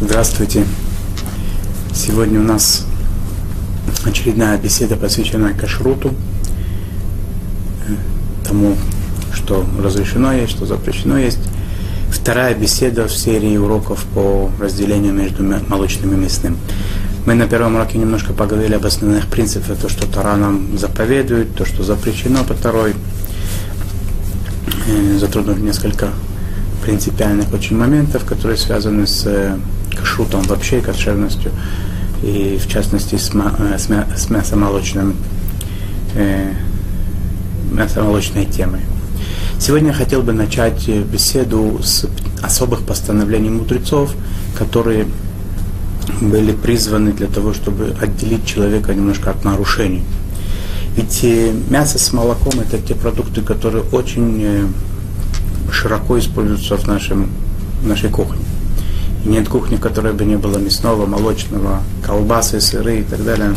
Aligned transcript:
Здравствуйте. 0.00 0.64
Сегодня 1.92 2.38
у 2.38 2.44
нас 2.44 2.86
очередная 4.04 4.56
беседа, 4.56 4.94
посвященная 4.94 5.54
кашруту, 5.54 6.14
тому, 8.46 8.76
что 9.34 9.66
разрешено 9.82 10.32
есть, 10.32 10.52
что 10.52 10.66
запрещено 10.66 11.18
есть. 11.18 11.40
Вторая 12.12 12.54
беседа 12.54 13.08
в 13.08 13.12
серии 13.12 13.56
уроков 13.56 14.04
по 14.14 14.52
разделению 14.60 15.12
между 15.12 15.42
молочным 15.42 16.12
и 16.12 16.16
мясным. 16.16 16.58
Мы 17.26 17.34
на 17.34 17.48
первом 17.48 17.74
уроке 17.74 17.98
немножко 17.98 18.32
поговорили 18.32 18.74
об 18.74 18.86
основных 18.86 19.26
принципах, 19.26 19.78
то, 19.78 19.88
что 19.88 20.06
Тара 20.06 20.36
нам 20.36 20.78
заповедует, 20.78 21.56
то, 21.56 21.64
что 21.64 21.82
запрещено 21.82 22.44
по 22.44 22.54
второй. 22.54 22.94
Э, 24.86 25.18
затронули 25.18 25.60
несколько 25.60 26.10
принципиальных 26.84 27.52
очень 27.52 27.76
моментов, 27.76 28.24
которые 28.24 28.56
связаны 28.56 29.04
с 29.08 29.58
э, 29.98 30.00
кашрутом 30.00 30.42
вообще, 30.42 30.80
кошерностью, 30.80 31.50
и 32.22 32.58
в 32.60 32.68
частности 32.68 33.16
с, 33.16 33.30
э, 33.34 33.78
с, 33.78 33.88
мя, 33.88 34.06
с 34.16 34.30
мясомолочным, 34.30 35.16
э, 36.14 36.52
мясомолочной 37.70 38.46
темой. 38.46 38.80
Сегодня 39.58 39.88
я 39.88 39.94
хотел 39.94 40.22
бы 40.22 40.32
начать 40.32 40.88
беседу 40.88 41.80
с 41.82 42.06
особых 42.42 42.82
постановлений 42.82 43.50
мудрецов, 43.50 44.14
которые 44.56 45.06
были 46.20 46.52
призваны 46.52 47.12
для 47.12 47.26
того, 47.26 47.52
чтобы 47.52 47.94
отделить 48.00 48.46
человека 48.46 48.94
немножко 48.94 49.30
от 49.30 49.44
нарушений. 49.44 50.04
Ведь 50.96 51.20
э, 51.22 51.52
мясо 51.70 51.98
с 51.98 52.12
молоком 52.12 52.60
это 52.60 52.78
те 52.78 52.94
продукты, 52.94 53.42
которые 53.42 53.84
очень 53.92 54.72
широко 55.70 56.18
используются 56.18 56.76
в, 56.76 56.86
нашем, 56.86 57.30
в 57.82 57.86
нашей 57.86 58.10
кухне. 58.10 58.40
Нет 59.24 59.48
кухни, 59.48 59.76
в 59.76 59.80
которой 59.80 60.12
бы 60.12 60.24
не 60.24 60.36
было 60.36 60.58
мясного, 60.58 61.06
молочного, 61.06 61.82
колбасы, 62.04 62.60
сыры 62.60 63.00
и 63.00 63.02
так 63.02 63.24
далее, 63.24 63.54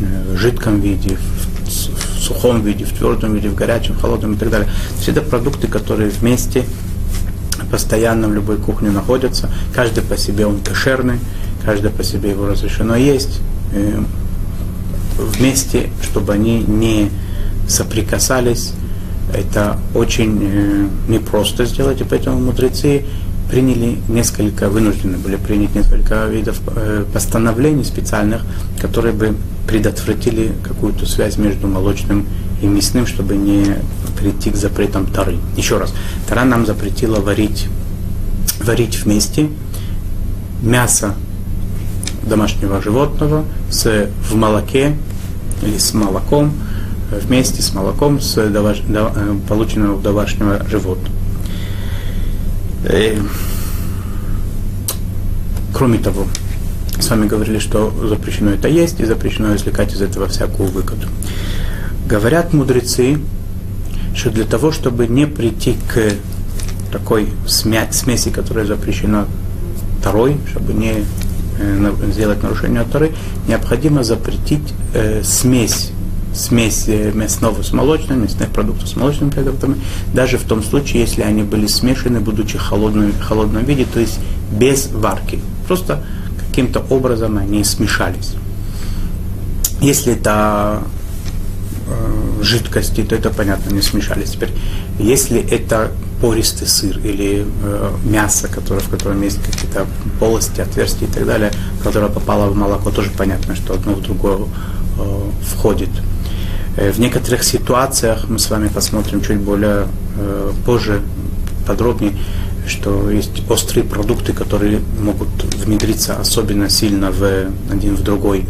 э, 0.00 0.34
в 0.34 0.36
жидком 0.36 0.80
виде, 0.80 1.16
в 1.64 2.22
сухом 2.22 2.62
виде, 2.62 2.84
в 2.84 2.92
твердом 2.92 3.34
виде, 3.34 3.48
в 3.48 3.54
горячем, 3.54 3.94
в 3.94 4.00
холодном 4.00 4.34
и 4.34 4.36
так 4.36 4.50
далее. 4.50 4.68
Все 5.00 5.12
это 5.12 5.22
продукты, 5.22 5.68
которые 5.68 6.10
вместе 6.10 6.64
постоянно 7.70 8.28
в 8.28 8.34
любой 8.34 8.56
кухне 8.56 8.90
находятся. 8.90 9.50
Каждый 9.74 10.02
по 10.02 10.16
себе 10.16 10.46
он 10.46 10.60
кошерный, 10.60 11.18
каждый 11.64 11.90
по 11.90 12.04
себе 12.04 12.30
его 12.30 12.46
разрешено 12.46 12.96
есть. 12.96 13.40
Э, 13.72 14.02
вместе, 15.18 15.90
чтобы 16.02 16.32
они 16.32 16.60
не 16.60 17.10
соприкасались, 17.68 18.72
это 19.32 19.78
очень 19.94 20.38
э, 20.42 20.88
непросто 21.08 21.64
сделать, 21.64 22.00
и 22.00 22.04
поэтому 22.04 22.38
мудрецы 22.38 23.04
приняли 23.50 23.98
несколько, 24.08 24.68
вынуждены 24.68 25.18
были 25.18 25.36
принять 25.36 25.74
несколько 25.74 26.26
видов 26.26 26.60
э, 26.74 27.04
постановлений 27.12 27.84
специальных, 27.84 28.42
которые 28.80 29.14
бы 29.14 29.36
предотвратили 29.66 30.52
какую-то 30.62 31.06
связь 31.06 31.36
между 31.36 31.66
молочным 31.66 32.26
и 32.62 32.66
мясным, 32.66 33.06
чтобы 33.06 33.36
не 33.36 33.76
прийти 34.18 34.50
к 34.50 34.56
запретам 34.56 35.06
Тары. 35.06 35.36
Еще 35.56 35.78
раз, 35.78 35.94
Тара 36.28 36.44
нам 36.44 36.66
запретила 36.66 37.20
варить, 37.20 37.68
варить 38.60 38.96
вместе 38.96 39.48
мясо 40.62 41.14
домашнего 42.26 42.80
животного 42.80 43.44
с, 43.70 44.08
в 44.22 44.34
молоке 44.34 44.96
или 45.62 45.78
с 45.78 45.92
молоком, 45.94 46.52
вместе 47.10 47.62
с 47.62 47.74
молоком, 47.74 48.20
с 48.20 48.36
э, 48.38 49.36
полученного 49.48 49.96
у 49.96 50.00
домашнего 50.00 50.66
животного. 50.68 51.13
Э, 52.84 53.18
кроме 55.72 55.98
того, 55.98 56.26
с 56.98 57.08
вами 57.08 57.26
говорили, 57.26 57.58
что 57.58 57.92
запрещено 58.08 58.50
это 58.50 58.68
есть 58.68 59.00
и 59.00 59.04
запрещено 59.04 59.54
извлекать 59.56 59.92
из 59.94 60.02
этого 60.02 60.28
всякую 60.28 60.68
выгоду. 60.68 61.08
Говорят 62.06 62.52
мудрецы, 62.52 63.18
что 64.14 64.30
для 64.30 64.44
того, 64.44 64.70
чтобы 64.70 65.06
не 65.06 65.26
прийти 65.26 65.76
к 65.92 66.12
такой 66.92 67.28
смеси, 67.46 68.30
которая 68.30 68.66
запрещена 68.66 69.26
второй, 69.98 70.36
чтобы 70.50 70.74
не 70.74 71.04
э, 71.58 71.92
сделать 72.12 72.42
нарушение 72.42 72.84
второй, 72.84 73.12
необходимо 73.48 74.04
запретить 74.04 74.74
э, 74.92 75.22
смесь 75.24 75.90
смесь 76.34 76.88
мясного 76.88 77.62
с 77.62 77.72
молочным, 77.72 78.22
мясных 78.22 78.50
продуктов 78.50 78.88
с 78.88 78.96
молочными 78.96 79.30
продуктами, 79.30 79.76
даже 80.12 80.36
в 80.38 80.44
том 80.44 80.62
случае, 80.62 81.02
если 81.02 81.22
они 81.22 81.42
были 81.42 81.66
смешаны, 81.66 82.20
будучи 82.20 82.58
холодным, 82.58 83.12
в 83.12 83.20
холодном 83.20 83.64
виде, 83.64 83.86
то 83.92 84.00
есть 84.00 84.18
без 84.50 84.88
варки. 84.88 85.40
Просто 85.66 86.02
каким-то 86.48 86.84
образом 86.90 87.38
они 87.38 87.64
смешались. 87.64 88.34
Если 89.80 90.12
это 90.12 90.82
э, 91.88 92.42
жидкости, 92.42 93.02
то 93.02 93.16
это 93.16 93.30
понятно, 93.30 93.74
не 93.74 93.82
смешались. 93.82 94.30
Теперь, 94.30 94.50
если 94.98 95.40
это 95.40 95.90
пористый 96.20 96.68
сыр 96.68 96.98
или 96.98 97.44
э, 97.62 97.90
мясо, 98.04 98.48
которое, 98.48 98.80
в 98.80 98.88
котором 98.88 99.20
есть 99.22 99.42
какие-то 99.42 99.86
полости, 100.20 100.60
отверстия 100.60 101.08
и 101.08 101.10
так 101.10 101.26
далее, 101.26 101.50
которое 101.82 102.08
попало 102.08 102.50
в 102.50 102.56
молоко, 102.56 102.90
тоже 102.90 103.10
понятно, 103.10 103.56
что 103.56 103.74
одно 103.74 103.94
в 103.94 104.00
другое 104.00 104.38
э, 104.38 105.30
входит. 105.42 105.90
Э, 106.76 106.90
в 106.90 106.98
некоторых 106.98 107.44
ситуациях 107.44 108.28
мы 108.28 108.38
с 108.38 108.50
вами 108.50 108.68
посмотрим 108.68 109.20
чуть 109.22 109.38
более 109.38 109.86
э, 110.16 110.52
позже, 110.64 111.02
подробнее, 111.66 112.12
что 112.66 113.10
есть 113.10 113.48
острые 113.48 113.84
продукты, 113.84 114.32
которые 114.32 114.80
могут 115.00 115.28
внедриться 115.64 116.16
особенно 116.16 116.68
сильно 116.68 117.10
в 117.10 117.22
один 117.70 117.94
в 117.94 118.02
другой. 118.02 118.46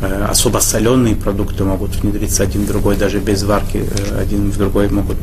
Э, 0.00 0.26
особо 0.28 0.58
соленые 0.58 1.14
продукты 1.14 1.64
могут 1.64 1.96
внедриться 1.96 2.42
один 2.42 2.64
в 2.64 2.68
другой, 2.68 2.96
даже 2.96 3.18
без 3.18 3.42
варки 3.42 3.84
один 4.18 4.50
в 4.50 4.56
другой 4.56 4.88
могут 4.88 5.16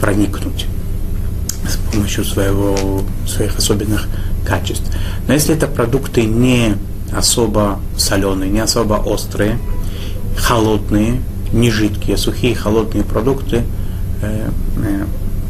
проникнуть 0.00 0.66
с 1.66 1.76
помощью 1.76 2.24
своего, 2.24 3.02
своих 3.26 3.56
особенных 3.56 4.06
качеств. 4.46 4.84
Но 5.26 5.34
если 5.34 5.54
это 5.54 5.66
продукты 5.66 6.24
не 6.24 6.76
особо 7.16 7.80
соленые, 7.96 8.50
не 8.50 8.60
особо 8.60 8.94
острые, 8.94 9.58
холодные, 10.36 11.20
не 11.52 11.70
жидкие, 11.70 12.16
сухие 12.16 12.54
холодные 12.54 13.04
продукты, 13.04 13.62
э, 14.22 14.50
э, 14.78 15.04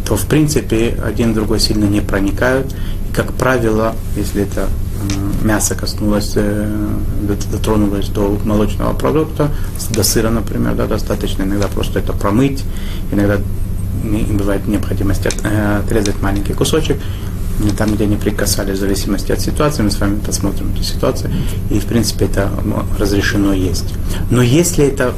то 0.06 0.16
в 0.16 0.26
принципе 0.26 0.96
один 1.04 1.32
в 1.32 1.34
другой 1.34 1.60
сильно 1.60 1.84
не 1.84 2.00
проникают. 2.00 2.74
И, 3.10 3.14
как 3.14 3.32
правило, 3.32 3.94
если 4.16 4.42
это 4.42 4.68
мясо 5.42 5.74
коснулось, 5.74 6.32
э, 6.36 6.68
дотронулось 7.52 8.08
до 8.08 8.38
молочного 8.44 8.94
продукта, 8.94 9.50
до 9.90 10.02
сыра, 10.02 10.30
например, 10.30 10.74
да, 10.74 10.86
достаточно 10.86 11.42
иногда 11.42 11.68
просто 11.68 11.98
это 11.98 12.12
промыть, 12.12 12.64
иногда 13.12 13.38
бывает 14.04 14.66
необходимость 14.66 15.26
отрезать 15.26 16.20
маленький 16.22 16.52
кусочек, 16.52 16.98
там, 17.76 17.94
где 17.94 18.04
они 18.04 18.16
прикасались, 18.16 18.78
в 18.78 18.80
зависимости 18.80 19.32
от 19.32 19.40
ситуации, 19.40 19.82
мы 19.82 19.90
с 19.90 19.98
вами 19.98 20.18
посмотрим 20.20 20.72
эту 20.74 20.82
ситуацию, 20.82 21.30
и, 21.70 21.78
в 21.78 21.86
принципе, 21.86 22.26
это 22.26 22.50
разрешено 22.98 23.52
есть. 23.52 23.94
Но 24.30 24.42
если 24.42 24.84
это, 24.84 25.14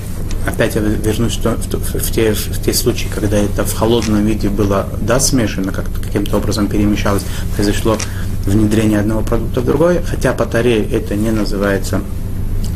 опять 0.47 0.75
я 0.75 0.81
вернусь 0.81 1.37
в, 1.37 1.45
в, 1.45 2.01
в, 2.01 2.13
те, 2.13 2.33
в 2.33 2.63
те 2.63 2.73
случаи, 2.73 3.09
когда 3.13 3.37
это 3.37 3.65
в 3.65 3.75
холодном 3.75 4.25
виде 4.25 4.49
было, 4.49 4.89
да, 5.01 5.21
смешано, 5.21 5.73
как 5.73 5.87
каким-то 6.03 6.37
образом 6.37 6.69
перемешалось, 6.69 7.23
произошло 7.57 7.99
внедрение 8.47 9.01
одного 9.01 9.23
продукта 9.23 9.61
в 9.61 9.65
другой, 9.65 10.01
хотя 10.03 10.33
по 10.33 10.47
таре 10.47 10.83
это 10.83 11.15
не 11.17 11.31
называется 11.31 12.01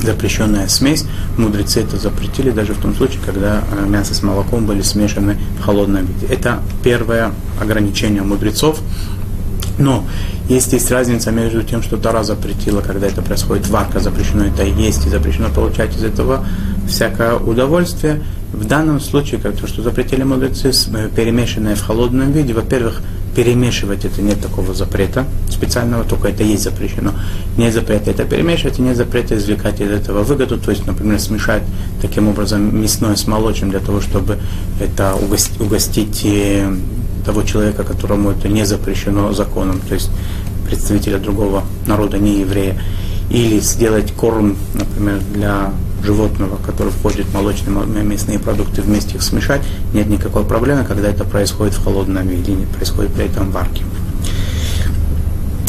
запрещенная 0.02 0.69
смесь, 0.69 1.04
мудрецы 1.37 1.81
это 1.81 1.96
запретили 1.96 2.50
даже 2.50 2.75
в 2.75 2.78
том 2.78 2.94
случае, 2.94 3.20
когда 3.25 3.62
э, 3.70 3.87
мясо 3.87 4.14
с 4.14 4.22
молоком 4.22 4.66
были 4.66 4.82
смешаны 4.82 5.38
в 5.60 5.62
холодном 5.62 6.06
виде. 6.06 6.26
Это 6.26 6.60
первое 6.82 7.32
ограничение 7.60 8.22
мудрецов, 8.22 8.81
но 9.78 10.04
есть, 10.48 10.72
есть 10.72 10.90
разница 10.90 11.30
между 11.30 11.62
тем, 11.62 11.82
что 11.82 11.96
Тара 11.96 12.22
запретила, 12.22 12.80
когда 12.80 13.06
это 13.06 13.22
происходит, 13.22 13.69
варка 13.69 14.00
запрещено 14.00 14.44
это 14.44 14.64
есть, 14.64 15.06
и 15.06 15.10
запрещено 15.10 15.48
получать 15.48 15.96
из 15.96 16.04
этого 16.04 16.44
всякое 16.86 17.34
удовольствие. 17.36 18.22
В 18.52 18.66
данном 18.66 19.00
случае, 19.00 19.40
как 19.40 19.56
то, 19.56 19.66
что 19.66 19.82
запретили 19.82 20.22
мудрецы, 20.24 20.70
э, 20.70 21.08
перемешанное 21.14 21.74
в 21.74 21.82
холодном 21.82 22.32
виде, 22.32 22.52
во-первых, 22.52 23.00
перемешивать 23.34 24.04
это 24.04 24.20
нет 24.20 24.40
такого 24.40 24.74
запрета 24.74 25.24
специального, 25.48 26.04
только 26.04 26.28
это 26.28 26.42
есть 26.42 26.64
запрещено. 26.64 27.12
Не 27.56 27.70
запрета 27.72 28.10
это 28.10 28.25
перемешивать, 28.25 28.78
и 28.78 28.82
не 28.82 28.94
запрета 28.94 29.36
извлекать 29.36 29.80
из 29.80 29.90
этого 29.90 30.22
выгоду, 30.22 30.58
то 30.58 30.70
есть, 30.70 30.86
например, 30.86 31.18
смешать 31.18 31.62
таким 32.00 32.28
образом 32.28 32.78
мясное 32.78 33.16
с 33.16 33.26
молочным 33.26 33.70
для 33.70 33.80
того, 33.80 34.02
чтобы 34.02 34.38
это 34.80 35.14
угостить 35.14 36.22
э, 36.25 36.70
того 37.24 37.42
человека, 37.42 37.84
которому 37.84 38.30
это 38.30 38.48
не 38.48 38.64
запрещено 38.64 39.32
законом, 39.32 39.80
то 39.80 39.94
есть 39.94 40.10
представителя 40.66 41.19
другого 41.19 41.64
народа, 41.86 42.19
не 42.19 42.40
еврея, 42.40 42.80
или 43.30 43.60
сделать 43.60 44.12
корм, 44.12 44.56
например, 44.74 45.20
для 45.32 45.72
животного, 46.02 46.56
который 46.64 46.90
входит 46.92 47.26
в 47.26 47.34
молочные 47.34 48.02
мясные 48.02 48.38
продукты, 48.38 48.82
вместе 48.82 49.16
их 49.16 49.22
смешать, 49.22 49.62
нет 49.94 50.08
никакой 50.08 50.44
проблемы, 50.44 50.84
когда 50.84 51.08
это 51.08 51.24
происходит 51.24 51.74
в 51.74 51.84
холодном 51.84 52.26
виде, 52.26 52.52
не 52.52 52.66
происходит 52.66 53.12
при 53.12 53.26
этом 53.26 53.50
варки. 53.50 53.84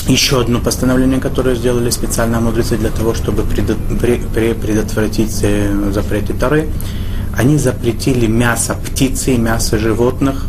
еще 0.08 0.42
одно 0.42 0.60
постановление, 0.60 1.20
которое 1.20 1.56
сделали 1.56 1.90
специально 1.90 2.40
мудрецы 2.40 2.78
для 2.78 2.90
того, 2.90 3.14
чтобы 3.14 3.44
предотвратить 3.44 5.40
э, 5.44 5.92
запреты 5.94 6.34
Тары. 6.34 6.68
Они 7.36 7.58
запретили 7.58 8.28
мясо 8.28 8.76
птицы, 8.76 9.38
мясо 9.38 9.80
животных 9.80 10.46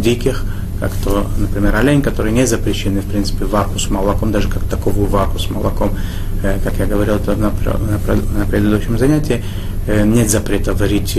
диких, 0.00 0.44
как 0.80 0.92
то, 1.04 1.26
например, 1.38 1.76
олень, 1.76 2.02
который 2.02 2.32
не 2.32 2.46
запрещены, 2.46 3.00
в 3.00 3.06
принципе, 3.06 3.44
варку 3.44 3.78
с 3.78 3.90
молоком, 3.90 4.32
даже 4.32 4.48
как 4.48 4.64
таковую 4.64 5.08
варку 5.08 5.38
с 5.38 5.50
молоком, 5.50 5.96
э, 6.42 6.58
как 6.64 6.78
я 6.78 6.86
говорил 6.86 7.18
на, 7.26 7.36
на, 7.36 7.50
на 8.38 8.46
предыдущем 8.46 8.98
занятии, 8.98 9.44
э, 9.86 10.04
нет 10.04 10.30
запрета 10.30 10.72
варить 10.72 11.18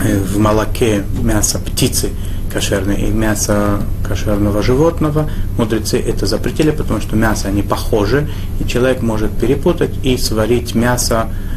в 0.00 0.38
молоке 0.38 1.04
мясо 1.20 1.58
птицы, 1.58 2.10
кошерное 2.52 2.96
и 2.96 3.10
мясо 3.10 3.80
кошерного 4.06 4.62
животного, 4.62 5.28
мудрецы 5.56 5.98
это 5.98 6.26
запретили, 6.26 6.70
потому 6.70 7.00
что 7.00 7.16
мясо 7.16 7.48
они 7.48 7.62
похожи, 7.62 8.28
и 8.60 8.68
человек 8.68 9.02
может 9.02 9.30
перепутать 9.32 9.90
и 10.02 10.16
сварить 10.16 10.74
мясо, 10.74 11.28
э, 11.30 11.47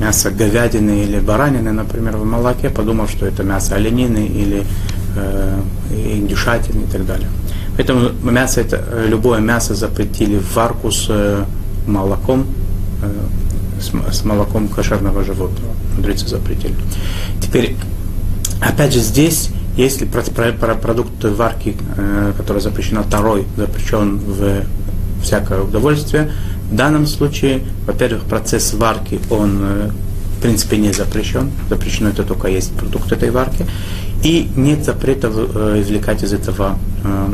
мясо 0.00 0.30
говядины 0.30 1.02
или 1.04 1.20
баранины, 1.20 1.72
например, 1.72 2.16
в 2.16 2.24
молоке, 2.24 2.70
подумав, 2.70 3.10
что 3.10 3.26
это 3.26 3.42
мясо 3.42 3.76
оленины 3.76 4.26
или 4.26 4.64
э, 5.16 5.60
индюшатины 5.90 6.84
и 6.84 6.90
так 6.90 7.06
далее. 7.06 7.28
Поэтому 7.76 8.10
мясо 8.22 8.60
это, 8.60 8.84
любое 9.06 9.40
мясо 9.40 9.74
запретили 9.74 10.38
в 10.38 10.54
варку 10.54 10.90
с 10.90 11.06
э, 11.08 11.44
молоком, 11.86 12.46
э, 13.02 13.80
с, 13.80 14.16
с 14.16 14.24
молоком 14.24 14.68
кошерного 14.68 15.24
животного. 15.24 15.72
Мудрецы 15.96 16.28
запретили. 16.28 16.74
Теперь 17.40 17.76
Опять 18.60 18.92
же, 18.92 19.00
здесь, 19.00 19.50
если 19.76 20.04
про, 20.04 20.22
про, 20.22 20.52
про 20.52 20.74
продукт 20.74 21.24
варки, 21.24 21.76
э, 21.96 22.32
который 22.36 22.60
запрещен 22.60 23.02
второй, 23.02 23.46
запрещен 23.56 24.18
в 24.18 24.64
всякое 25.22 25.62
удовольствие, 25.62 26.32
в 26.70 26.76
данном 26.76 27.06
случае, 27.06 27.62
во-первых, 27.86 28.24
процесс 28.24 28.74
варки, 28.74 29.20
он 29.28 29.58
э, 29.60 29.90
в 30.38 30.42
принципе 30.42 30.76
не 30.76 30.92
запрещен. 30.92 31.50
Запрещено 31.68 32.10
это 32.10 32.22
только 32.22 32.48
есть 32.48 32.72
продукт 32.74 33.10
этой 33.10 33.30
варки. 33.30 33.66
И 34.22 34.48
нет 34.54 34.84
запрета 34.84 35.32
э, 35.32 35.80
извлекать 35.82 36.22
из 36.22 36.32
этого 36.32 36.78
э, 37.02 37.28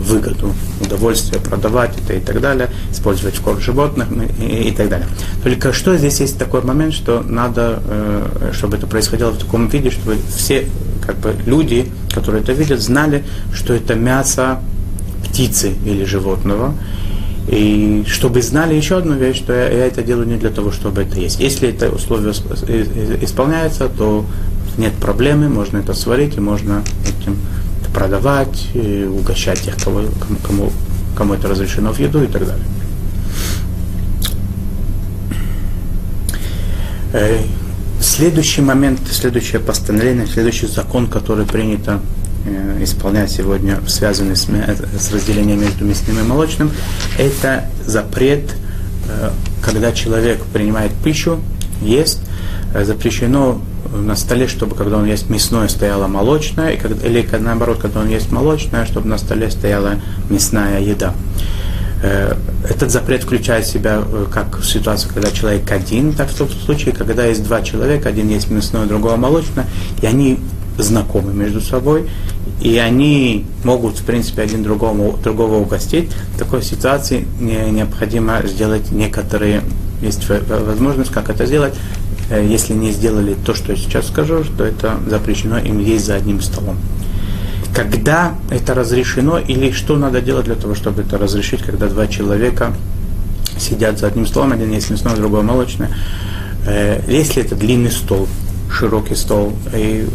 выгоду, 0.00 0.52
удовольствие, 0.80 1.40
продавать 1.40 1.96
это 1.98 2.14
и 2.14 2.20
так 2.20 2.40
далее, 2.40 2.68
использовать 2.90 3.36
в 3.36 3.42
корм 3.42 3.60
животных 3.60 4.08
и, 4.40 4.68
и 4.68 4.72
так 4.72 4.88
далее. 4.88 5.06
Только 5.42 5.72
что 5.72 5.96
здесь 5.96 6.20
есть 6.20 6.38
такой 6.38 6.62
момент, 6.62 6.94
что 6.94 7.22
надо, 7.22 7.82
чтобы 8.52 8.76
это 8.76 8.86
происходило 8.86 9.30
в 9.30 9.38
таком 9.38 9.68
виде, 9.68 9.90
чтобы 9.90 10.16
все 10.36 10.68
как 11.04 11.16
бы, 11.16 11.34
люди, 11.46 11.90
которые 12.12 12.42
это 12.42 12.52
видят, 12.52 12.80
знали, 12.80 13.24
что 13.52 13.74
это 13.74 13.94
мясо 13.94 14.60
птицы 15.24 15.72
или 15.84 16.04
животного, 16.04 16.74
и 17.48 18.04
чтобы 18.06 18.40
знали 18.42 18.74
еще 18.74 18.96
одну 18.96 19.14
вещь, 19.14 19.36
что 19.36 19.52
я, 19.52 19.68
я 19.68 19.86
это 19.86 20.02
делаю 20.02 20.26
не 20.26 20.36
для 20.36 20.50
того, 20.50 20.72
чтобы 20.72 21.02
это 21.02 21.18
есть. 21.18 21.40
Если 21.40 21.68
это 21.68 21.90
условие 21.90 22.32
исполняется, 23.22 23.88
то 23.88 24.24
нет 24.78 24.94
проблемы, 24.94 25.48
можно 25.48 25.78
это 25.78 25.94
сварить 25.94 26.36
и 26.36 26.40
можно 26.40 26.82
этим 27.04 27.36
продавать, 27.92 28.70
угощать 28.74 29.60
тех, 29.60 29.76
кого, 29.76 30.02
кому, 30.46 30.72
кому 31.16 31.34
это 31.34 31.48
разрешено 31.48 31.92
в 31.92 31.98
еду 32.00 32.22
и 32.22 32.26
так 32.26 32.46
далее. 32.46 32.64
Э, 37.12 37.38
следующий 38.00 38.62
момент, 38.62 39.00
следующее 39.08 39.60
постановление, 39.60 40.26
следующий 40.26 40.66
закон, 40.66 41.06
который 41.06 41.46
принято 41.46 42.00
исполнять 42.82 43.30
сегодня, 43.30 43.80
связанный 43.86 44.36
с, 44.36 44.46
с 44.46 45.12
разделением 45.12 45.60
между 45.60 45.84
мясным 45.84 46.18
и 46.18 46.22
молочным, 46.22 46.70
это 47.18 47.64
запрет, 47.86 48.54
э, 49.08 49.30
когда 49.62 49.92
человек 49.92 50.42
принимает 50.52 50.92
пищу, 51.02 51.40
ест, 51.80 52.20
запрещено 52.82 53.60
на 53.92 54.16
столе, 54.16 54.48
чтобы 54.48 54.74
когда 54.74 54.98
он 54.98 55.06
есть 55.06 55.30
мясное, 55.30 55.68
и 56.70 56.76
когда, 56.76 57.06
или 57.06 57.26
наоборот, 57.38 57.78
когда 57.80 58.00
он 58.00 58.08
есть 58.08 58.30
молочная, 58.32 58.86
чтобы 58.86 59.08
на 59.08 59.18
столе 59.18 59.50
стояла 59.50 59.96
мясная 60.28 60.80
еда. 60.80 61.14
Э, 62.02 62.34
этот 62.68 62.90
запрет 62.90 63.22
включает 63.22 63.64
в 63.64 63.70
себя 63.70 64.02
э, 64.04 64.26
как 64.30 64.62
ситуацию, 64.62 65.12
когда 65.14 65.30
человек 65.30 65.70
один, 65.70 66.12
так 66.12 66.28
в 66.28 66.34
случае, 66.64 66.94
когда 66.94 67.24
есть 67.24 67.42
два 67.44 67.62
человека, 67.62 68.08
один 68.08 68.28
есть 68.28 68.50
мясное, 68.50 68.86
другого 68.86 69.16
молочное, 69.16 69.66
и 70.02 70.06
они 70.06 70.38
знакомы 70.78 71.32
между 71.32 71.60
собой, 71.60 72.08
и 72.60 72.78
они 72.78 73.46
могут, 73.62 73.98
в 73.98 74.04
принципе, 74.04 74.42
один 74.42 74.62
другому, 74.62 75.18
другого 75.22 75.56
угостить, 75.56 76.10
в 76.34 76.38
такой 76.38 76.62
ситуации 76.62 77.26
необходимо 77.38 78.40
сделать 78.46 78.90
некоторые, 78.90 79.62
есть 80.02 80.28
возможность, 80.28 81.10
как 81.10 81.30
это 81.30 81.46
сделать, 81.46 81.74
Э, 82.30 82.46
если 82.46 82.72
не 82.72 82.90
сделали 82.92 83.34
то, 83.34 83.54
что 83.54 83.72
я 83.72 83.78
сейчас 83.78 84.08
скажу, 84.08 84.44
что 84.44 84.64
это 84.64 84.98
запрещено 85.08 85.58
им 85.58 85.78
есть 85.78 86.06
за 86.06 86.14
одним 86.14 86.40
столом. 86.40 86.76
Когда 87.74 88.34
это 88.50 88.72
разрешено 88.74 89.38
или 89.38 89.72
что 89.72 89.96
надо 89.96 90.20
делать 90.20 90.46
для 90.46 90.54
того, 90.54 90.74
чтобы 90.74 91.02
это 91.02 91.18
разрешить, 91.18 91.62
когда 91.62 91.88
два 91.88 92.06
человека 92.06 92.72
сидят 93.58 93.98
за 93.98 94.06
одним 94.06 94.26
столом, 94.26 94.52
один 94.52 94.72
есть 94.72 94.90
мясной, 94.90 95.16
другой 95.16 95.42
молочный. 95.42 95.88
Э, 96.66 97.02
если 97.08 97.42
это 97.42 97.56
длинный 97.56 97.90
стол, 97.90 98.26
широкий 98.74 99.14
стол, 99.14 99.52
и 99.74 100.06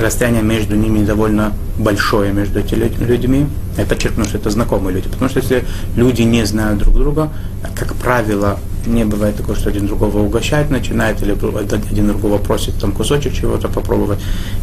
расстояние 0.00 0.42
между 0.42 0.76
ними 0.76 1.04
довольно 1.04 1.52
большое 1.78 2.32
между 2.32 2.60
этими 2.60 3.04
людьми. 3.04 3.46
Я 3.76 3.84
подчеркну, 3.86 4.24
что 4.24 4.38
это 4.38 4.50
знакомые 4.50 4.94
люди, 4.94 5.08
потому 5.08 5.28
что 5.28 5.40
если 5.40 5.64
люди 5.96 6.22
не 6.22 6.44
знают 6.44 6.78
друг 6.78 6.94
друга, 6.94 7.30
как 7.74 7.94
правило, 7.94 8.58
не 8.86 9.04
бывает 9.04 9.36
такого, 9.36 9.56
что 9.56 9.70
один 9.70 9.86
другого 9.86 10.18
угощать 10.18 10.70
начинает, 10.70 11.22
или 11.22 11.32
один 11.32 12.08
другого 12.08 12.38
просит 12.38 12.78
там 12.78 12.92
кусочек 12.92 13.32
чего-то 13.32 13.68
попробовать. 13.68 14.20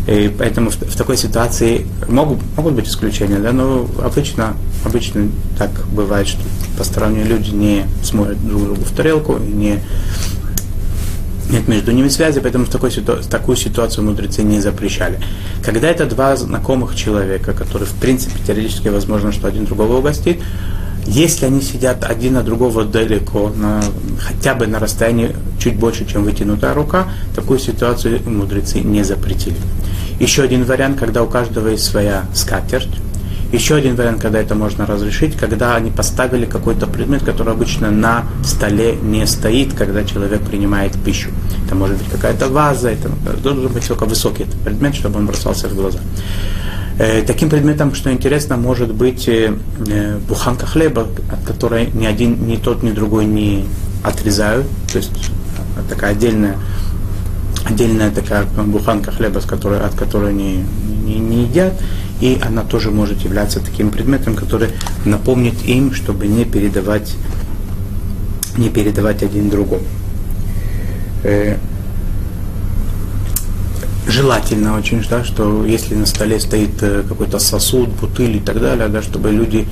И 0.07 0.33
поэтому 0.37 0.69
в, 0.69 0.75
в 0.75 0.95
такой 0.95 1.17
ситуации 1.17 1.87
могут, 2.07 2.39
могут 2.55 2.75
быть 2.75 2.87
исключения, 2.87 3.39
да, 3.39 3.51
но 3.51 3.87
обычно, 4.03 4.53
обычно 4.85 5.29
так 5.57 5.71
бывает, 5.91 6.27
что 6.27 6.39
посторонние 6.77 7.25
люди 7.25 7.49
не 7.49 7.85
смотрят 8.03 8.45
друг 8.45 8.63
другу 8.63 8.81
в 8.83 8.91
тарелку, 8.91 9.37
не 9.37 9.79
нет 11.51 11.67
между 11.67 11.91
ними 11.91 12.07
связи, 12.07 12.39
поэтому 12.39 12.65
в 12.65 12.69
такой 12.69 12.91
ситу... 12.91 13.17
такую 13.29 13.55
ситуацию 13.57 14.05
мудрецы 14.05 14.41
не 14.43 14.59
запрещали. 14.59 15.19
Когда 15.63 15.89
это 15.89 16.05
два 16.05 16.35
знакомых 16.35 16.95
человека, 16.95 17.53
которые, 17.53 17.87
в 17.87 17.93
принципе, 17.93 18.39
теоретически 18.45 18.87
возможно, 18.87 19.31
что 19.31 19.47
один 19.47 19.65
другого 19.65 19.97
угостит, 19.97 20.39
если 21.05 21.45
они 21.45 21.61
сидят 21.61 22.03
один 22.03 22.37
от 22.37 22.45
другого 22.45 22.85
далеко, 22.85 23.51
на, 23.55 23.81
хотя 24.19 24.53
бы 24.53 24.67
на 24.67 24.79
расстоянии 24.79 25.35
чуть 25.59 25.75
больше, 25.75 26.05
чем 26.05 26.23
вытянутая 26.23 26.73
рука, 26.73 27.07
такую 27.35 27.59
ситуацию 27.59 28.21
мудрецы 28.25 28.79
не 28.79 29.03
запретили. 29.03 29.57
Еще 30.19 30.43
один 30.43 30.63
вариант, 30.63 30.99
когда 30.99 31.23
у 31.23 31.27
каждого 31.27 31.69
есть 31.69 31.83
своя 31.83 32.25
скатерть, 32.33 32.89
еще 33.51 33.75
один 33.75 33.95
вариант, 33.95 34.21
когда 34.21 34.39
это 34.39 34.55
можно 34.55 34.85
разрешить, 34.85 35.35
когда 35.35 35.75
они 35.75 35.91
поставили 35.91 36.45
какой-то 36.45 36.87
предмет, 36.87 37.23
который 37.23 37.53
обычно 37.53 37.91
на 37.91 38.23
столе 38.43 38.95
не 38.95 39.25
стоит, 39.27 39.73
когда 39.73 40.03
человек 40.03 40.41
принимает 40.41 40.93
пищу. 41.03 41.29
Это 41.65 41.75
может 41.75 41.97
быть 41.97 42.09
какая-то 42.09 42.47
ваза, 42.47 42.89
это 42.89 43.09
должен 43.43 43.67
быть 43.67 43.87
только 43.87 44.05
высокий 44.05 44.43
этот 44.43 44.59
предмет, 44.61 44.95
чтобы 44.95 45.19
он 45.19 45.27
бросался 45.27 45.67
в 45.67 45.75
глаза. 45.75 45.99
Э, 46.97 47.23
таким 47.23 47.49
предметом, 47.49 47.95
что 47.95 48.11
интересно, 48.11 48.57
может 48.57 48.93
быть 48.93 49.27
э, 49.27 49.53
э, 49.87 50.17
буханка 50.27 50.65
хлеба, 50.65 51.07
от 51.31 51.43
которой 51.45 51.89
ни 51.93 52.05
один, 52.05 52.47
ни 52.47 52.55
тот, 52.57 52.83
ни 52.83 52.91
другой 52.91 53.25
не 53.25 53.65
отрезают. 54.03 54.67
То 54.91 54.99
есть 54.99 55.11
такая 55.89 56.11
отдельная 56.11 56.57
отдельная 57.65 58.11
такая 58.11 58.43
буханка 58.43 59.11
хлеба, 59.11 59.39
с 59.39 59.45
которой, 59.45 59.79
от 59.79 59.93
которой 59.95 60.33
не, 60.33 60.63
не, 61.05 61.19
не 61.19 61.43
едят, 61.43 61.73
и 62.21 62.39
она 62.41 62.63
тоже 62.63 62.91
может 62.91 63.21
являться 63.21 63.59
таким 63.59 63.89
предметом, 63.89 64.35
который 64.35 64.69
напомнит 65.05 65.55
им, 65.65 65.93
чтобы 65.93 66.27
не 66.27 66.45
передавать, 66.45 67.15
не 68.57 68.69
передавать 68.69 69.23
один 69.23 69.49
другому. 69.49 69.83
Э, 71.23 71.57
желательно 74.07 74.77
очень, 74.77 75.03
да, 75.09 75.23
что 75.23 75.65
если 75.65 75.95
на 75.95 76.05
столе 76.05 76.39
стоит 76.39 76.81
э, 76.81 77.03
какой-то 77.07 77.39
сосуд, 77.39 77.89
бутыль 77.89 78.37
и 78.37 78.39
так 78.39 78.59
далее, 78.61 78.87
да, 78.87 79.01
чтобы 79.01 79.31
люди 79.31 79.67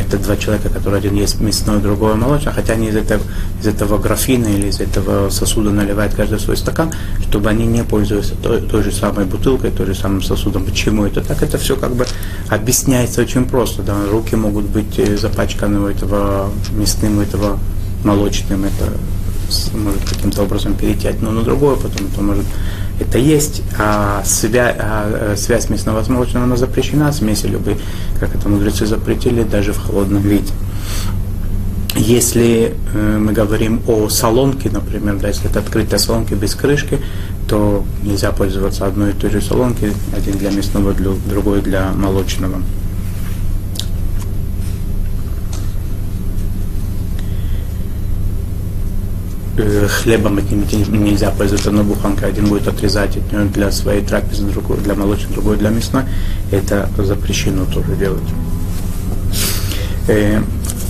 это 0.00 0.18
два 0.18 0.36
человека, 0.36 0.68
которые 0.68 0.98
один 0.98 1.14
есть 1.14 1.40
мясной, 1.40 1.80
другой 1.80 2.14
молочный, 2.14 2.52
хотя 2.52 2.74
они 2.74 2.88
из 2.88 2.96
этого, 2.96 3.22
из 3.60 3.66
этого 3.66 3.98
графина 3.98 4.46
или 4.46 4.68
из 4.68 4.80
этого 4.80 5.30
сосуда 5.30 5.70
наливают 5.70 6.14
каждый 6.14 6.40
свой 6.40 6.56
стакан, 6.56 6.92
чтобы 7.28 7.50
они 7.50 7.66
не 7.66 7.84
пользовались 7.84 8.32
той, 8.42 8.60
той 8.60 8.82
же 8.82 8.92
самой 8.92 9.24
бутылкой, 9.24 9.70
той 9.70 9.86
же 9.86 9.94
самым 9.94 10.22
сосудом. 10.22 10.64
Почему 10.64 11.04
это 11.04 11.20
так? 11.20 11.42
Это 11.42 11.58
все 11.58 11.76
как 11.76 11.94
бы 11.94 12.06
объясняется 12.48 13.20
очень 13.20 13.44
просто. 13.44 13.82
Да? 13.82 13.94
Руки 14.10 14.34
могут 14.36 14.66
быть 14.66 14.98
э, 14.98 15.16
запачканы 15.16 15.80
у 15.80 15.86
этого 15.86 16.50
мясным, 16.72 17.18
у 17.18 17.22
этого 17.22 17.58
молочным, 18.04 18.64
это 18.64 18.92
может 19.74 20.04
каким-то 20.08 20.42
образом 20.42 20.74
перейти 20.74 21.08
одно 21.08 21.32
на 21.32 21.42
другое, 21.42 21.76
потом 21.76 22.06
это 22.06 22.22
может 22.22 22.46
это 23.00 23.18
есть, 23.18 23.62
а, 23.78 24.22
свя, 24.24 24.76
а 24.78 25.34
связь 25.36 25.70
мясного 25.70 26.02
с 26.02 26.08
молочным 26.08 26.44
она 26.44 26.56
запрещена, 26.56 27.12
смеси 27.12 27.46
любые, 27.46 27.78
как 28.18 28.34
это 28.34 28.48
мудрецы 28.48 28.86
запретили, 28.86 29.42
даже 29.42 29.72
в 29.72 29.78
холодном 29.78 30.22
виде. 30.22 30.52
Если 31.96 32.74
э, 32.94 33.18
мы 33.18 33.32
говорим 33.32 33.82
о 33.88 34.08
солонке, 34.08 34.70
например, 34.70 35.16
да, 35.16 35.28
если 35.28 35.50
это 35.50 35.58
открытая 35.58 35.98
солонка 35.98 36.36
без 36.36 36.54
крышки, 36.54 36.98
то 37.48 37.84
нельзя 38.04 38.30
пользоваться 38.30 38.86
одной 38.86 39.10
и 39.10 39.12
той 39.12 39.30
же 39.30 39.40
солонки, 39.40 39.92
один 40.16 40.38
для 40.38 40.50
мясного, 40.50 40.94
другой 40.94 41.62
для 41.62 41.90
молочного. 41.92 42.62
Хлебом 49.88 50.38
этим 50.38 50.64
нельзя 51.04 51.30
пользоваться, 51.30 51.70
но 51.70 51.82
буханка 51.82 52.26
один 52.26 52.46
будет 52.46 52.68
отрезать 52.68 53.16
от 53.16 53.32
нее 53.32 53.44
для 53.46 53.70
своей 53.70 54.02
трапезы, 54.02 54.44
другой 54.44 54.78
для 54.78 54.94
молочной, 54.94 55.32
другой 55.32 55.56
для 55.56 55.70
мясной. 55.70 56.04
Это 56.50 56.88
запрещено 56.98 57.64
тоже 57.66 57.96
делать. 57.96 58.22
Э, 60.08 60.42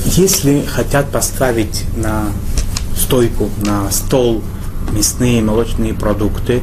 если 0.05 0.63
хотят 0.63 1.11
поставить 1.11 1.85
на 1.97 2.27
стойку, 2.97 3.51
на 3.63 3.91
стол 3.91 4.43
мясные 4.93 5.39
и 5.39 5.43
молочные 5.43 5.95
продукты, 5.95 6.63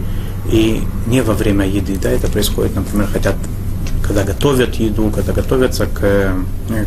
и 0.52 0.82
не 1.08 1.22
во 1.22 1.34
время 1.34 1.68
еды, 1.68 1.98
да, 2.02 2.10
это 2.10 2.28
происходит, 2.28 2.76
например, 2.76 3.08
хотят, 3.12 3.36
когда 4.02 4.24
готовят 4.24 4.76
еду, 4.76 5.12
когда 5.12 5.34
готовятся 5.34 5.86
к, 5.86 6.00
э, 6.02 6.34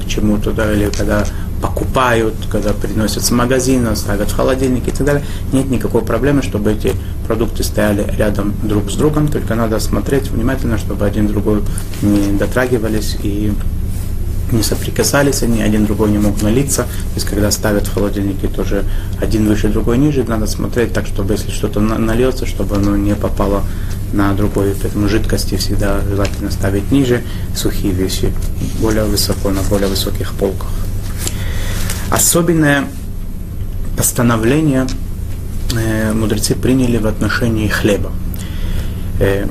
к 0.05 0.09
чему-то, 0.09 0.53
да, 0.53 0.73
или 0.73 0.91
когда 0.91 1.25
покупают, 1.61 2.35
когда 2.51 2.73
приносят 2.73 3.25
с 3.25 3.31
магазина, 3.31 3.95
ставят 3.95 4.31
в 4.31 4.37
холодильник 4.37 4.89
и 4.89 4.91
так 4.91 5.07
далее, 5.07 5.25
нет 5.53 5.71
никакой 5.71 6.03
проблемы, 6.03 6.43
чтобы 6.43 6.73
эти 6.73 6.93
продукты 7.27 7.63
стояли 7.65 8.07
рядом 8.17 8.55
друг 8.63 8.91
с 8.91 8.95
другом, 8.95 9.29
только 9.29 9.55
надо 9.55 9.79
смотреть 9.81 10.31
внимательно, 10.31 10.79
чтобы 10.79 11.07
один 11.07 11.27
другой 11.27 11.63
не 12.03 12.33
дотрагивались 12.39 13.17
и 13.23 13.53
не 14.53 14.63
соприкасались 14.63 15.43
они, 15.43 15.63
один 15.63 15.87
другой 15.87 16.11
не 16.11 16.19
мог 16.19 16.43
налиться. 16.43 16.83
То 16.83 17.15
есть, 17.15 17.27
когда 17.27 17.51
ставят 17.51 17.87
в 17.87 17.95
холодильнике, 17.95 18.49
тоже 18.49 18.85
один 19.21 19.47
выше, 19.47 19.69
другой 19.69 19.99
ниже, 19.99 20.25
надо 20.25 20.47
смотреть 20.47 20.93
так, 20.93 21.07
чтобы 21.07 21.35
если 21.35 21.51
что-то 21.51 21.81
нальется, 21.81 22.47
чтобы 22.47 22.77
оно 22.77 22.97
не 22.97 23.15
попало 23.15 23.63
на 24.13 24.35
другой. 24.35 24.75
Поэтому 24.81 25.09
жидкости 25.09 25.57
всегда 25.57 26.01
желательно 26.01 26.51
ставить 26.51 26.91
ниже, 26.91 27.23
сухие 27.55 27.93
вещи 27.93 28.33
более 28.81 29.05
высоко, 29.05 29.51
на 29.51 29.63
более 29.63 29.89
высоких 29.89 30.33
полках. 30.33 30.69
Особенное 32.11 32.85
постановление 33.97 34.87
э, 35.77 36.13
мудрецы 36.13 36.55
приняли 36.55 36.99
в 36.99 37.07
отношении 37.07 37.69
хлеба. 37.69 38.11
Э, 39.21 39.47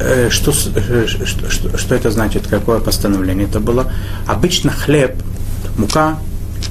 Э, 0.00 0.28
что, 0.28 0.52
что, 0.52 1.78
что, 1.78 1.94
это 1.94 2.10
значит, 2.10 2.46
какое 2.48 2.80
постановление 2.80 3.46
это 3.46 3.60
было? 3.60 3.92
Обычно 4.26 4.72
хлеб, 4.72 5.14
мука, 5.78 6.18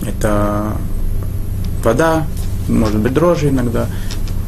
это 0.05 0.73
вода, 1.83 2.27
может 2.67 2.97
быть 2.97 3.13
дрожжи 3.13 3.49
иногда. 3.49 3.87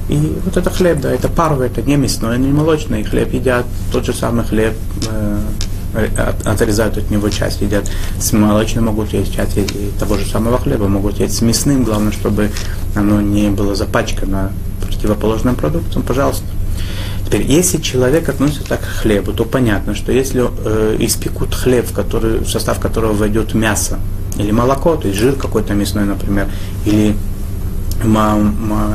И 0.09 0.37
вот 0.43 0.57
это 0.57 0.69
хлеб, 0.69 0.99
да, 0.99 1.11
это 1.11 1.29
парвы, 1.29 1.65
это 1.65 1.81
не 1.81 1.95
мясной, 1.95 2.37
не 2.37 2.49
молочный 2.49 3.03
хлеб 3.03 3.33
едят, 3.33 3.65
тот 3.91 4.05
же 4.05 4.13
самый 4.13 4.43
хлеб, 4.43 4.73
отрезают 6.45 6.97
от 6.97 7.09
него 7.09 7.29
часть, 7.29 7.61
едят 7.61 7.89
с 8.19 8.33
молочным, 8.33 8.85
могут 8.85 9.13
есть 9.13 9.33
часть 9.33 9.57
и 9.57 9.65
того 9.99 10.17
же 10.17 10.25
самого 10.25 10.57
хлеба, 10.57 10.87
могут 10.87 11.19
есть 11.19 11.37
с 11.37 11.41
мясным, 11.41 11.83
главное, 11.83 12.11
чтобы 12.11 12.51
оно 12.95 13.21
не 13.21 13.49
было 13.49 13.75
запачкано 13.75 14.51
противоположным 14.81 15.55
продуктом, 15.55 16.03
пожалуйста. 16.03 16.45
Теперь, 17.25 17.41
если 17.41 17.81
человек 17.81 18.29
относится 18.29 18.63
так 18.67 18.81
к 18.81 19.01
хлебу, 19.01 19.33
то 19.33 19.45
понятно, 19.45 19.95
что 19.95 20.11
если 20.11 20.43
э, 20.43 20.97
испекут 20.99 21.55
хлеб, 21.55 21.87
в, 21.89 21.93
который, 21.93 22.39
в 22.39 22.47
состав 22.47 22.79
которого 22.79 23.13
войдет 23.13 23.55
мясо 23.55 23.97
или 24.37 24.51
молоко, 24.51 24.95
то 24.95 25.07
есть 25.07 25.19
жир 25.19 25.33
какой-то 25.35 25.73
мясной, 25.73 26.05
например, 26.05 26.47
или 26.85 27.15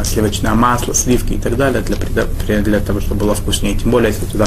сливочное 0.05 0.55
масло, 0.55 0.95
сливки 0.95 1.35
и 1.35 1.39
так 1.39 1.57
далее, 1.57 1.83
для, 1.83 2.61
для 2.61 2.81
того, 2.81 3.01
чтобы 3.01 3.21
было 3.21 3.35
вкуснее. 3.35 3.75
Тем 3.75 3.91
более, 3.91 4.13
если 4.13 4.27
туда 4.27 4.47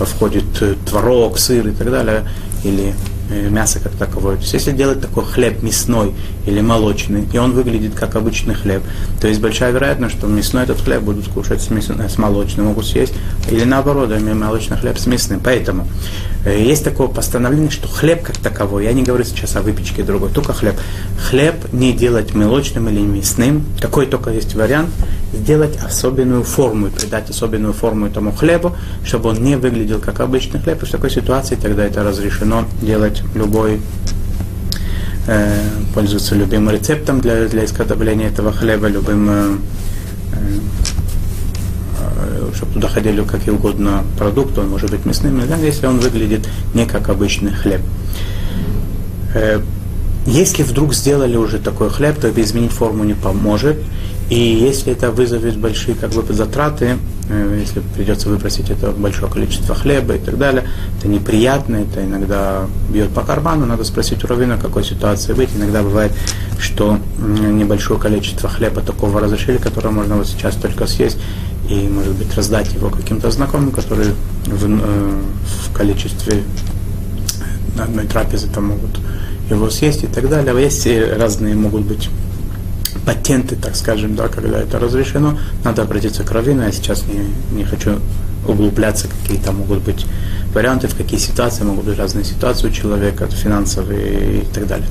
входит 0.00 0.44
э, 0.60 0.74
творог, 0.86 1.38
сыр 1.38 1.68
и 1.68 1.72
так 1.72 1.90
далее, 1.90 2.28
или 2.64 2.94
мясо 3.30 3.80
как 3.80 3.92
таковое. 3.92 4.36
То 4.36 4.42
есть 4.42 4.54
если 4.54 4.72
делать 4.72 5.00
такой 5.00 5.24
хлеб 5.24 5.62
мясной 5.62 6.14
или 6.46 6.60
молочный, 6.60 7.26
и 7.32 7.38
он 7.38 7.52
выглядит 7.52 7.94
как 7.94 8.16
обычный 8.16 8.54
хлеб, 8.54 8.82
то 9.20 9.28
есть 9.28 9.40
большая 9.40 9.72
вероятность, 9.72 10.16
что 10.16 10.26
мясной 10.26 10.64
этот 10.64 10.80
хлеб 10.80 11.02
будут 11.02 11.28
кушать 11.28 11.62
с, 11.62 11.70
мясной, 11.70 12.08
с 12.08 12.18
молочным, 12.18 12.66
могут 12.66 12.86
съесть, 12.86 13.14
или 13.50 13.64
наоборот, 13.64 14.10
молочный 14.20 14.76
хлеб 14.76 14.98
с 14.98 15.06
мясным. 15.06 15.40
Поэтому 15.40 15.86
э, 16.44 16.62
есть 16.62 16.84
такое 16.84 17.08
постановление, 17.08 17.70
что 17.70 17.88
хлеб 17.88 18.22
как 18.22 18.36
таковой, 18.38 18.84
я 18.84 18.92
не 18.92 19.02
говорю 19.02 19.24
сейчас 19.24 19.56
о 19.56 19.62
выпечке 19.62 20.02
другой, 20.02 20.30
только 20.30 20.52
хлеб. 20.52 20.74
Хлеб 21.18 21.72
не 21.72 21.92
делать 21.92 22.34
молочным 22.34 22.88
или 22.88 23.00
мясным, 23.00 23.64
какой 23.80 24.06
только 24.06 24.30
есть 24.30 24.54
вариант, 24.54 24.90
сделать 25.32 25.78
особенную 25.82 26.44
форму 26.44 26.88
придать 26.88 27.30
особенную 27.30 27.72
форму 27.72 28.06
этому 28.06 28.32
хлебу, 28.32 28.76
чтобы 29.04 29.30
он 29.30 29.42
не 29.42 29.56
выглядел 29.56 29.98
как 29.98 30.20
обычный 30.20 30.60
хлеб. 30.60 30.82
И 30.82 30.86
в 30.86 30.90
такой 30.90 31.10
ситуации 31.10 31.56
тогда 31.56 31.84
это 31.84 32.02
разрешено 32.04 32.64
делать 32.80 33.22
любой 33.34 33.80
э, 35.26 35.60
пользоваться 35.94 36.34
любым 36.34 36.70
рецептом 36.70 37.20
для, 37.20 37.46
для 37.48 37.64
изготовления 37.64 38.26
этого 38.26 38.52
хлеба, 38.52 38.88
любым, 38.88 39.30
э, 39.30 39.56
э, 41.98 42.54
чтобы 42.54 42.72
туда 42.74 42.88
ходили 42.88 43.22
какие 43.24 43.54
угодно 43.54 44.04
продукты, 44.18 44.60
он 44.60 44.68
может 44.68 44.90
быть 44.90 45.04
мясным, 45.06 45.40
если 45.62 45.86
он 45.86 45.98
выглядит 45.98 46.48
не 46.74 46.86
как 46.86 47.08
обычный 47.08 47.52
хлеб. 47.52 47.80
Э, 49.34 49.60
если 50.26 50.62
вдруг 50.62 50.94
сделали 50.94 51.36
уже 51.36 51.58
такой 51.58 51.90
хлеб, 51.90 52.20
то 52.20 52.30
изменить 52.30 52.70
форму 52.70 53.04
не 53.04 53.14
поможет. 53.14 53.78
И 54.32 54.34
если 54.34 54.94
это 54.94 55.10
вызовет 55.10 55.58
большие 55.58 55.94
как 55.94 56.12
бы, 56.12 56.24
затраты, 56.32 56.96
э, 57.28 57.58
если 57.60 57.80
придется 57.80 58.30
выбросить 58.30 58.70
это 58.70 58.90
большое 58.90 59.30
количество 59.30 59.74
хлеба 59.74 60.14
и 60.14 60.18
так 60.18 60.38
далее, 60.38 60.64
это 60.98 61.06
неприятно, 61.06 61.76
это 61.76 62.02
иногда 62.02 62.66
бьет 62.88 63.10
по 63.10 63.20
карману, 63.20 63.66
надо 63.66 63.84
спросить 63.84 64.24
у 64.24 64.26
раввина, 64.26 64.56
какой 64.56 64.84
ситуации 64.84 65.34
быть. 65.34 65.50
Иногда 65.54 65.82
бывает, 65.82 66.12
что 66.58 66.98
небольшое 67.18 68.00
количество 68.00 68.48
хлеба 68.48 68.80
такого 68.80 69.20
разрешили, 69.20 69.58
которое 69.58 69.90
можно 69.90 70.16
вот 70.16 70.26
сейчас 70.26 70.54
только 70.54 70.86
съесть, 70.86 71.18
и, 71.68 71.86
может 71.86 72.14
быть, 72.14 72.34
раздать 72.34 72.72
его 72.72 72.88
каким-то 72.88 73.30
знакомым, 73.30 73.70
которые 73.70 74.14
в, 74.46 74.64
э, 74.66 75.20
в 75.66 75.76
количестве 75.76 76.42
одной 77.78 78.06
трапезы 78.06 78.48
там 78.48 78.68
могут 78.68 78.98
его 79.50 79.68
съесть 79.68 80.04
и 80.04 80.06
так 80.06 80.30
далее. 80.30 80.58
Есть 80.58 80.88
разные 81.18 81.54
могут 81.54 81.82
быть 81.82 82.08
патенты, 83.00 83.56
так 83.56 83.76
скажем, 83.76 84.14
да, 84.14 84.28
когда 84.28 84.60
это 84.60 84.78
разрешено, 84.78 85.38
надо 85.64 85.82
обратиться 85.82 86.24
к 86.24 86.30
раввину. 86.30 86.62
Я 86.62 86.72
сейчас 86.72 87.04
не, 87.06 87.56
не 87.56 87.64
хочу 87.64 87.98
углубляться, 88.46 89.08
какие 89.08 89.38
там 89.38 89.56
могут 89.56 89.82
быть 89.82 90.06
варианты, 90.54 90.88
в 90.88 90.96
какие 90.96 91.18
ситуации 91.18 91.64
могут 91.64 91.84
быть 91.84 91.98
разные 91.98 92.24
ситуации 92.24 92.68
у 92.68 92.70
человека, 92.70 93.26
финансовые 93.28 94.42
и 94.42 94.44
так 94.52 94.66
далее. 94.66 94.88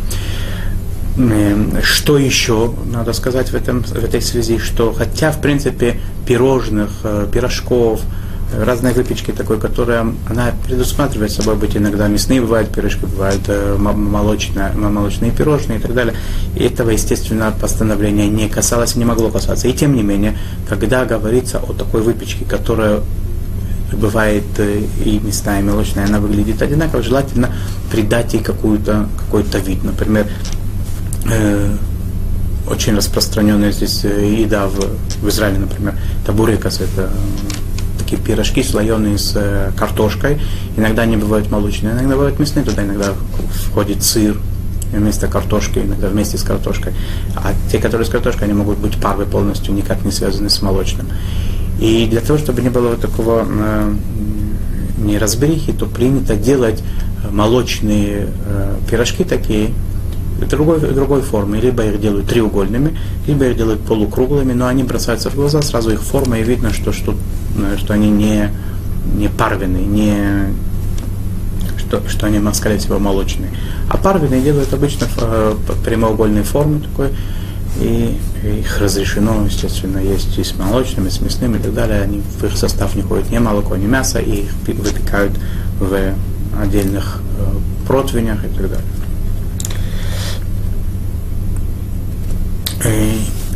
Что 1.84 2.18
еще 2.18 2.74
надо 2.86 3.12
сказать 3.14 3.50
в, 3.50 3.56
этом, 3.56 3.84
в 3.84 4.04
этой 4.04 4.22
связи, 4.22 4.58
что 4.58 4.94
хотя, 4.94 5.32
в 5.32 5.42
принципе, 5.42 6.00
пирожных, 6.26 6.90
э, 7.04 7.28
пирожков, 7.32 8.00
разной 8.58 8.94
выпечки 8.94 9.32
такой, 9.32 9.60
которая 9.60 10.14
она 10.30 10.52
предусматривает 10.66 11.32
собой 11.32 11.56
быть 11.56 11.76
иногда 11.78 12.08
мясные 12.08 12.42
бывают 12.42 12.70
пирожки, 12.70 13.06
бывают 13.06 13.42
э, 13.48 13.78
молочные, 13.78 14.72
молочные 14.74 15.32
пирожные 15.32 15.80
и 15.80 15.82
так 15.82 15.94
далее. 15.94 16.14
И 16.56 16.64
этого, 16.64 16.90
естественно, 16.90 17.54
постановления 17.60 18.28
не 18.28 18.50
касалось, 18.50 18.96
не 18.96 19.06
могло 19.06 19.30
касаться. 19.30 19.68
И 19.68 19.74
тем 19.74 19.96
не 19.96 20.04
менее, 20.04 20.38
когда 20.68 21.06
говорится 21.06 21.60
о 21.60 21.74
такой 21.74 22.02
выпечке, 22.02 22.46
которая 22.46 23.02
бывает 23.94 24.44
э, 24.58 24.84
и 25.06 25.20
мясная, 25.20 25.60
и 25.60 25.64
молочная, 25.64 26.06
она 26.06 26.20
выглядит 26.20 26.62
одинаково, 26.62 27.04
желательно 27.04 27.54
придать 27.92 28.34
ей 28.34 28.44
какую-то, 28.44 29.08
какой-то 29.18 29.60
вид. 29.60 29.84
Например, 29.84 30.28
э, 31.30 31.76
очень 32.70 32.96
распространенная 32.96 33.72
здесь 33.72 34.02
э, 34.04 34.42
еда 34.42 34.68
в, 34.68 34.80
в 35.22 35.30
Израиле, 35.30 35.60
например, 35.60 35.96
табурекас, 36.26 36.82
это 36.82 37.10
такие 38.12 38.22
пирожки 38.22 38.64
слоеные 38.64 39.18
с 39.18 39.34
э, 39.36 39.72
картошкой. 39.78 40.40
Иногда 40.76 41.04
они 41.04 41.18
бывают 41.18 41.50
молочные, 41.50 41.94
иногда 41.94 42.16
бывают 42.16 42.40
мясные, 42.40 42.66
туда 42.66 42.84
иногда 42.84 43.14
входит 43.68 44.04
сыр 44.04 44.38
вместо 44.92 45.28
картошки, 45.28 45.80
иногда 45.80 46.10
вместе 46.10 46.38
с 46.38 46.44
картошкой. 46.44 46.94
А 47.36 47.54
те, 47.72 47.80
которые 47.80 48.06
с 48.06 48.10
картошкой, 48.10 48.46
они 48.46 48.54
могут 48.54 48.78
быть 48.80 49.00
парвы 49.00 49.26
полностью, 49.26 49.74
никак 49.74 50.04
не 50.04 50.12
связаны 50.12 50.50
с 50.50 50.62
молочным. 50.62 51.08
И 51.80 52.06
для 52.08 52.20
того, 52.22 52.38
чтобы 52.38 52.62
не 52.62 52.70
было 52.70 52.90
вот 52.90 53.02
такого 53.02 53.46
э, 53.48 53.94
неразберихи, 54.98 55.72
то 55.72 55.86
принято 55.86 56.36
делать 56.36 56.84
молочные 57.32 58.28
э, 58.46 58.76
пирожки 58.90 59.24
такие, 59.24 59.70
другой, 60.50 60.80
другой 60.80 61.22
формы. 61.22 61.58
Либо 61.58 61.86
их 61.86 62.02
делают 62.02 62.28
треугольными, 62.28 62.98
либо 63.26 63.46
их 63.46 63.56
делают 63.56 63.82
полукруглыми, 63.82 64.52
но 64.54 64.68
они 64.68 64.84
бросаются 64.84 65.30
в 65.30 65.36
глаза, 65.36 65.62
сразу 65.62 65.92
их 65.92 66.02
форма, 66.02 66.40
и 66.40 66.44
видно, 66.44 66.74
что, 66.74 66.92
что, 66.92 67.16
что 67.78 67.94
они 67.94 68.10
не, 68.10 68.50
не 69.16 69.28
парвенные, 69.28 69.86
не, 69.86 70.54
что, 71.78 72.08
что 72.08 72.28
они, 72.28 72.40
скорее 72.54 72.78
всего, 72.78 73.00
молочные. 73.00 73.52
А 73.90 73.98
парвины 73.98 74.42
делают 74.42 74.74
обычно 74.74 75.08
э, 75.18 75.56
прямоугольной 75.84 76.44
формы 76.44 76.80
такой, 76.80 77.10
и 77.80 78.18
их 78.44 78.80
разрешено, 78.80 79.46
естественно, 79.46 79.98
есть 79.98 80.38
и 80.38 80.44
с 80.44 80.56
молочными, 80.56 81.08
и 81.08 81.12
с 81.12 81.22
мясными 81.22 81.58
и 81.58 81.60
так 81.60 81.74
далее. 81.74 82.02
Они, 82.02 82.22
в 82.22 82.44
их 82.44 82.58
состав 82.58 82.96
не 82.96 83.02
ходит 83.02 83.30
ни 83.30 83.38
молоко, 83.38 83.76
ни 83.76 83.86
мясо, 83.86 84.20
и 84.20 84.44
их 84.44 84.52
выпекают 84.68 85.34
в 85.80 86.14
отдельных 86.62 87.22
э, 87.40 87.88
противнях 87.88 88.44
и 88.46 88.48
так 88.48 88.70
далее. 88.70 88.86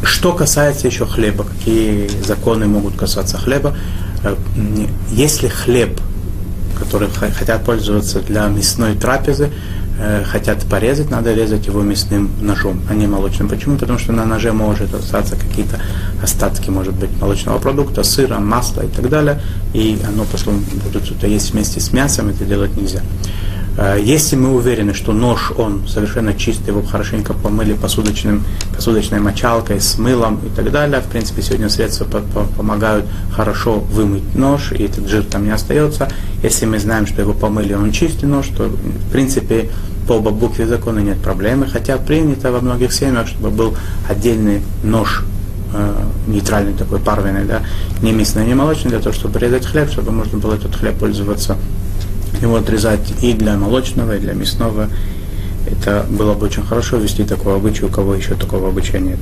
Что 0.06 0.34
касается 0.34 0.88
еще 0.88 1.06
хлеба, 1.06 1.44
какие 1.44 2.08
законы 2.24 2.68
могут 2.68 2.96
касаться 2.96 3.38
хлеба? 3.38 3.76
Э, 4.24 4.36
если 5.12 5.48
хлеб, 5.48 6.00
который 6.80 7.10
хотят 7.10 7.66
пользоваться 7.66 8.20
для 8.20 8.48
мясной 8.48 8.96
трапезы, 8.96 9.52
Э, 9.98 10.24
хотят 10.26 10.66
порезать, 10.66 11.10
надо 11.10 11.34
резать 11.34 11.68
его 11.68 11.82
мясным 11.82 12.30
ножом, 12.42 12.82
а 12.90 12.94
не 12.94 13.08
молочным. 13.08 13.48
Почему? 13.48 13.78
Потому 13.78 13.98
что 13.98 14.12
на 14.12 14.26
ноже 14.26 14.52
может 14.52 14.94
остаться 14.94 15.38
какие-то 15.38 15.80
остатки, 16.22 16.70
может 16.70 16.94
быть, 16.94 17.10
молочного 17.22 17.60
продукта, 17.60 18.04
сыра, 18.04 18.40
масла 18.40 18.82
и 18.82 18.88
так 18.88 19.10
далее, 19.10 19.42
и 19.74 19.98
оно 20.06 20.26
потом 20.26 20.66
будет 20.84 21.06
что-то 21.06 21.28
есть 21.28 21.54
вместе 21.54 21.80
с 21.80 21.94
мясом, 21.94 22.28
это 22.28 22.44
делать 22.44 22.76
нельзя. 22.76 23.02
Э, 23.78 23.98
если 24.02 24.36
мы 24.36 24.54
уверены, 24.56 24.94
что 24.94 25.12
нож, 25.12 25.52
он 25.58 25.88
совершенно 25.88 26.34
чистый, 26.34 26.70
его 26.70 26.82
хорошенько 26.82 27.34
помыли 27.34 27.74
посудочным, 27.74 28.44
посудочной 28.76 29.20
мочалкой, 29.20 29.82
с 29.82 29.98
мылом 29.98 30.40
и 30.46 30.50
так 30.56 30.72
далее, 30.72 31.02
в 31.02 31.06
принципе, 31.06 31.42
сегодня 31.42 31.70
средства 31.70 32.06
помогают 32.58 33.06
хорошо 33.32 33.80
вымыть 33.80 34.36
нож, 34.36 34.72
и 34.72 34.84
этот 34.84 35.08
жир 35.08 35.24
там 35.24 35.46
не 35.46 35.52
остается. 35.52 36.10
Если 36.42 36.66
мы 36.66 36.80
знаем, 36.80 37.06
что 37.08 37.22
его 37.22 37.34
помыли, 37.34 37.74
он 37.74 37.92
чистый 37.92 38.26
нож, 38.26 38.48
то, 38.48 38.64
в 38.66 39.12
принципе, 39.12 39.70
по 40.08 40.20
букве 40.20 40.68
закона 40.68 41.00
нет 41.00 41.20
проблемы, 41.20 41.68
хотя 41.68 41.98
принято 41.98 42.52
во 42.52 42.62
многих 42.62 42.94
семьях, 42.94 43.28
чтобы 43.28 43.50
был 43.50 43.76
отдельный 44.08 44.62
нож 44.84 45.24
э, 45.74 45.94
нейтральный 46.28 46.74
такой 46.74 47.00
парвенный, 47.00 47.44
да, 47.44 47.62
не 48.02 48.12
мясной, 48.12 48.46
не 48.46 48.54
молочный, 48.54 48.92
для 48.92 49.00
того, 49.00 49.14
чтобы 49.14 49.40
резать 49.40 49.66
хлеб, 49.66 49.92
чтобы 49.92 50.12
можно 50.12 50.38
было 50.38 50.54
этот 50.54 50.76
хлеб 50.76 50.98
пользоваться 50.98 51.58
его 52.42 52.58
отрезать 52.58 53.14
и 53.22 53.34
для 53.34 53.58
молочного, 53.58 54.16
и 54.16 54.20
для 54.20 54.34
мясного. 54.34 54.90
Это 55.70 56.06
было 56.10 56.34
бы 56.34 56.46
очень 56.46 56.64
хорошо 56.64 56.98
вести 56.98 57.24
такой 57.24 57.56
обычай, 57.56 57.86
у 57.86 57.90
кого 57.90 58.16
еще 58.16 58.36
такого 58.36 58.70
обычая 58.70 59.00
нет. 59.00 59.20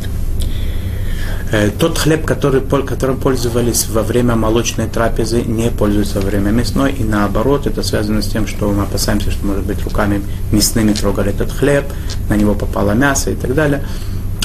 Э, 1.53 1.69
тот 1.69 1.99
хлеб, 1.99 2.25
который, 2.25 2.61
которым 2.61 3.17
пользовались 3.17 3.87
во 3.87 4.01
время 4.01 4.35
молочной 4.35 4.87
трапезы, 4.87 5.43
не 5.43 5.69
пользуется 5.69 6.19
во 6.19 6.25
время 6.25 6.49
мясной, 6.49 6.93
и 6.93 7.03
наоборот, 7.03 7.67
это 7.67 7.83
связано 7.83 8.23
с 8.23 8.27
тем, 8.27 8.47
что 8.47 8.71
мы 8.71 8.83
опасаемся, 8.83 9.29
что, 9.29 9.45
может 9.45 9.63
быть, 9.63 9.83
руками 9.83 10.23
мясными 10.51 10.93
трогали 10.93 11.29
этот 11.29 11.51
хлеб, 11.51 11.85
на 12.27 12.35
него 12.35 12.55
попало 12.55 12.93
мясо 12.93 13.29
и 13.29 13.35
так 13.35 13.53
далее. 13.53 13.83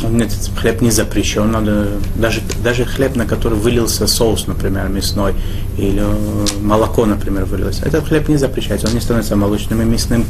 Нет, 0.02 0.32
хлеб 0.60 0.80
не 0.80 0.90
запрещен, 0.90 1.50
надо, 1.50 1.88
даже, 2.16 2.40
даже 2.62 2.84
хлеб, 2.84 3.16
на 3.16 3.26
который 3.26 3.58
вылился 3.58 4.06
соус, 4.06 4.46
например, 4.46 4.88
мясной, 4.88 5.34
или 5.76 6.00
э, 6.00 6.46
молоко, 6.62 7.04
например, 7.04 7.44
вылилось, 7.44 7.80
этот 7.80 8.06
хлеб 8.06 8.28
не 8.28 8.36
запрещается, 8.36 8.86
он 8.86 8.94
не 8.94 9.00
становится 9.00 9.34
молочным 9.36 9.82
и 9.82 9.84
мясным, 9.84 10.24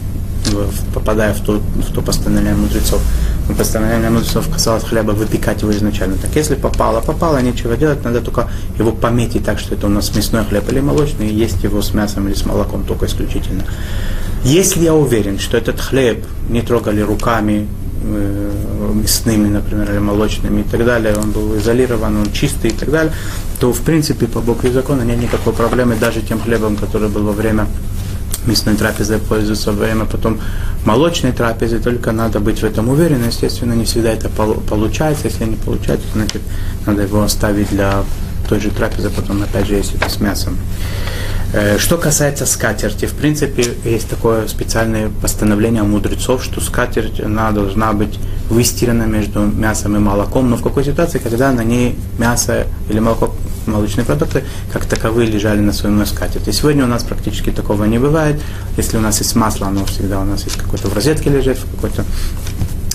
попадая 0.94 1.34
в 1.34 1.40
то, 1.40 1.54
в 1.58 1.92
то 1.92 2.00
постановление 2.00 2.54
мудрецов. 2.54 3.00
Но 3.48 3.54
постановление 3.54 4.10
мудрецов 4.10 4.48
касалось 4.50 4.84
хлеба 4.84 5.12
выпекать 5.12 5.62
его 5.62 5.72
изначально. 5.72 6.16
Так 6.16 6.34
если 6.36 6.54
попало, 6.54 7.00
попало, 7.00 7.38
нечего 7.38 7.76
делать, 7.76 8.04
надо 8.04 8.20
только 8.20 8.48
его 8.78 8.92
пометить 8.92 9.44
так, 9.44 9.58
что 9.58 9.74
это 9.74 9.86
у 9.86 9.90
нас 9.90 10.14
мясной 10.14 10.44
хлеб 10.44 10.70
или 10.70 10.80
молочный, 10.80 11.28
и 11.28 11.34
есть 11.34 11.62
его 11.62 11.82
с 11.82 11.94
мясом 11.94 12.28
или 12.28 12.34
с 12.34 12.44
молоком 12.44 12.84
только 12.84 13.06
исключительно. 13.06 13.64
Если 14.44 14.84
я 14.84 14.94
уверен, 14.94 15.38
что 15.38 15.56
этот 15.56 15.80
хлеб 15.80 16.24
не 16.48 16.62
трогали 16.62 17.00
руками, 17.00 17.66
мясными, 18.02 19.48
например, 19.48 19.90
или 19.90 19.98
молочными 19.98 20.60
и 20.60 20.64
так 20.64 20.84
далее, 20.84 21.16
он 21.16 21.30
был 21.30 21.56
изолирован, 21.56 22.16
он 22.16 22.32
чистый 22.32 22.70
и 22.70 22.74
так 22.74 22.90
далее, 22.90 23.12
то 23.60 23.72
в 23.72 23.80
принципе 23.80 24.26
по 24.26 24.40
букве 24.40 24.72
закона 24.72 25.02
нет 25.02 25.20
никакой 25.20 25.52
проблемы 25.52 25.96
даже 25.96 26.20
тем 26.20 26.40
хлебом, 26.40 26.76
который 26.76 27.08
был 27.08 27.22
во 27.22 27.32
время 27.32 27.66
мясной 28.46 28.76
трапезы 28.76 29.18
пользуется 29.18 29.72
во 29.72 29.84
время 29.84 30.04
потом 30.04 30.40
молочной 30.84 31.32
трапезы, 31.32 31.78
только 31.78 32.12
надо 32.12 32.40
быть 32.40 32.60
в 32.60 32.64
этом 32.64 32.88
уверен. 32.88 33.24
Естественно, 33.26 33.74
не 33.74 33.84
всегда 33.84 34.10
это 34.10 34.28
получается. 34.28 35.28
Если 35.28 35.44
не 35.44 35.56
получается, 35.56 36.06
значит, 36.14 36.42
надо 36.86 37.02
его 37.02 37.22
оставить 37.22 37.68
для 37.70 38.02
той 38.48 38.60
же 38.60 38.70
трапезы, 38.70 39.10
потом 39.10 39.42
опять 39.42 39.66
же, 39.66 39.74
если 39.74 39.96
это 39.96 40.08
с 40.08 40.20
мясом. 40.20 40.56
Э, 41.52 41.78
что 41.78 41.96
касается 41.96 42.44
скатерти, 42.44 43.06
в 43.06 43.14
принципе, 43.14 43.74
есть 43.84 44.08
такое 44.08 44.46
специальное 44.48 45.08
постановление 45.22 45.82
мудрецов, 45.82 46.44
что 46.44 46.60
скатерть 46.60 47.20
она 47.20 47.50
должна 47.52 47.92
быть 47.94 48.18
выстирана 48.50 49.04
между 49.04 49.40
мясом 49.40 49.96
и 49.96 49.98
молоком, 49.98 50.50
но 50.50 50.56
в 50.56 50.62
какой 50.62 50.84
ситуации, 50.84 51.18
когда 51.18 51.50
на 51.52 51.64
ней 51.64 51.98
мясо 52.18 52.66
или 52.90 52.98
молоко, 52.98 53.34
молочные 53.66 54.04
продукты, 54.04 54.44
как 54.72 54.84
таковые 54.84 55.30
лежали 55.30 55.60
на 55.60 55.72
своем 55.72 56.04
скатерти. 56.04 56.50
Сегодня 56.50 56.84
у 56.84 56.88
нас 56.88 57.02
практически 57.02 57.50
такого 57.50 57.84
не 57.84 57.98
бывает. 57.98 58.40
Если 58.76 58.98
у 58.98 59.00
нас 59.00 59.18
есть 59.18 59.34
масло, 59.34 59.68
оно 59.68 59.86
всегда 59.86 60.20
у 60.20 60.24
нас 60.24 60.44
есть 60.44 60.56
какое-то 60.56 60.88
в 60.88 60.94
розетке 60.94 61.30
лежит, 61.30 61.58
в 61.58 61.74
какой-то 61.74 62.04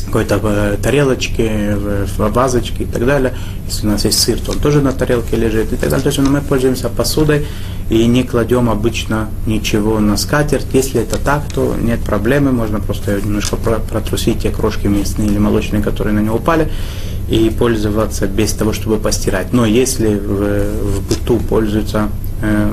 какой-то 0.05 0.39
э, 0.43 0.77
тарелочке, 0.79 1.75
в 1.75 2.29
вазочке 2.29 2.83
и 2.83 2.85
так 2.85 3.03
далее. 3.03 3.33
Если 3.67 3.87
у 3.87 3.89
нас 3.89 4.05
есть 4.05 4.19
сыр, 4.19 4.39
то 4.39 4.51
он 4.51 4.59
тоже 4.59 4.81
на 4.81 4.91
тарелке 4.91 5.35
лежит 5.37 5.73
и 5.73 5.75
так 5.75 5.89
далее. 5.89 6.03
То 6.03 6.09
есть 6.09 6.19
мы 6.19 6.39
пользуемся 6.41 6.89
посудой 6.89 7.47
и 7.89 8.05
не 8.05 8.23
кладем 8.23 8.69
обычно 8.69 9.29
ничего 9.45 9.99
на 9.99 10.17
скатерть. 10.17 10.67
Если 10.73 11.01
это 11.01 11.17
так, 11.17 11.43
то 11.53 11.75
нет 11.79 12.01
проблемы, 12.01 12.51
можно 12.51 12.79
просто 12.79 13.19
немножко 13.21 13.55
протрусить 13.55 14.39
те 14.39 14.49
крошки 14.49 14.87
мясные 14.87 15.27
или 15.27 15.37
молочные, 15.37 15.81
которые 15.81 16.13
на 16.13 16.19
него 16.19 16.37
упали, 16.37 16.71
и 17.29 17.49
пользоваться 17.49 18.27
без 18.27 18.53
того, 18.53 18.73
чтобы 18.73 18.97
постирать. 18.97 19.53
Но 19.53 19.65
если 19.65 20.15
в, 20.15 20.99
в 20.99 21.07
быту 21.07 21.37
пользуются 21.39 22.09
э, 22.41 22.71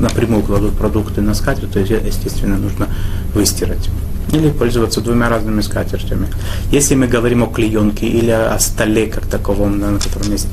напрямую 0.00 0.42
кладут 0.42 0.72
продукты 0.76 1.20
на 1.20 1.34
скатерть, 1.34 1.72
то, 1.72 1.80
естественно, 1.80 2.56
нужно 2.56 2.88
выстирать 3.34 3.88
или 4.32 4.50
пользоваться 4.50 5.00
двумя 5.00 5.28
разными 5.28 5.60
скатертями. 5.60 6.28
Если 6.70 6.94
мы 6.94 7.06
говорим 7.06 7.44
о 7.44 7.46
клеенке 7.46 8.06
или 8.06 8.30
о 8.30 8.58
столе 8.58 9.06
как 9.06 9.26
таковом, 9.26 9.78
на 9.78 9.98
котором 9.98 10.32
есть 10.32 10.48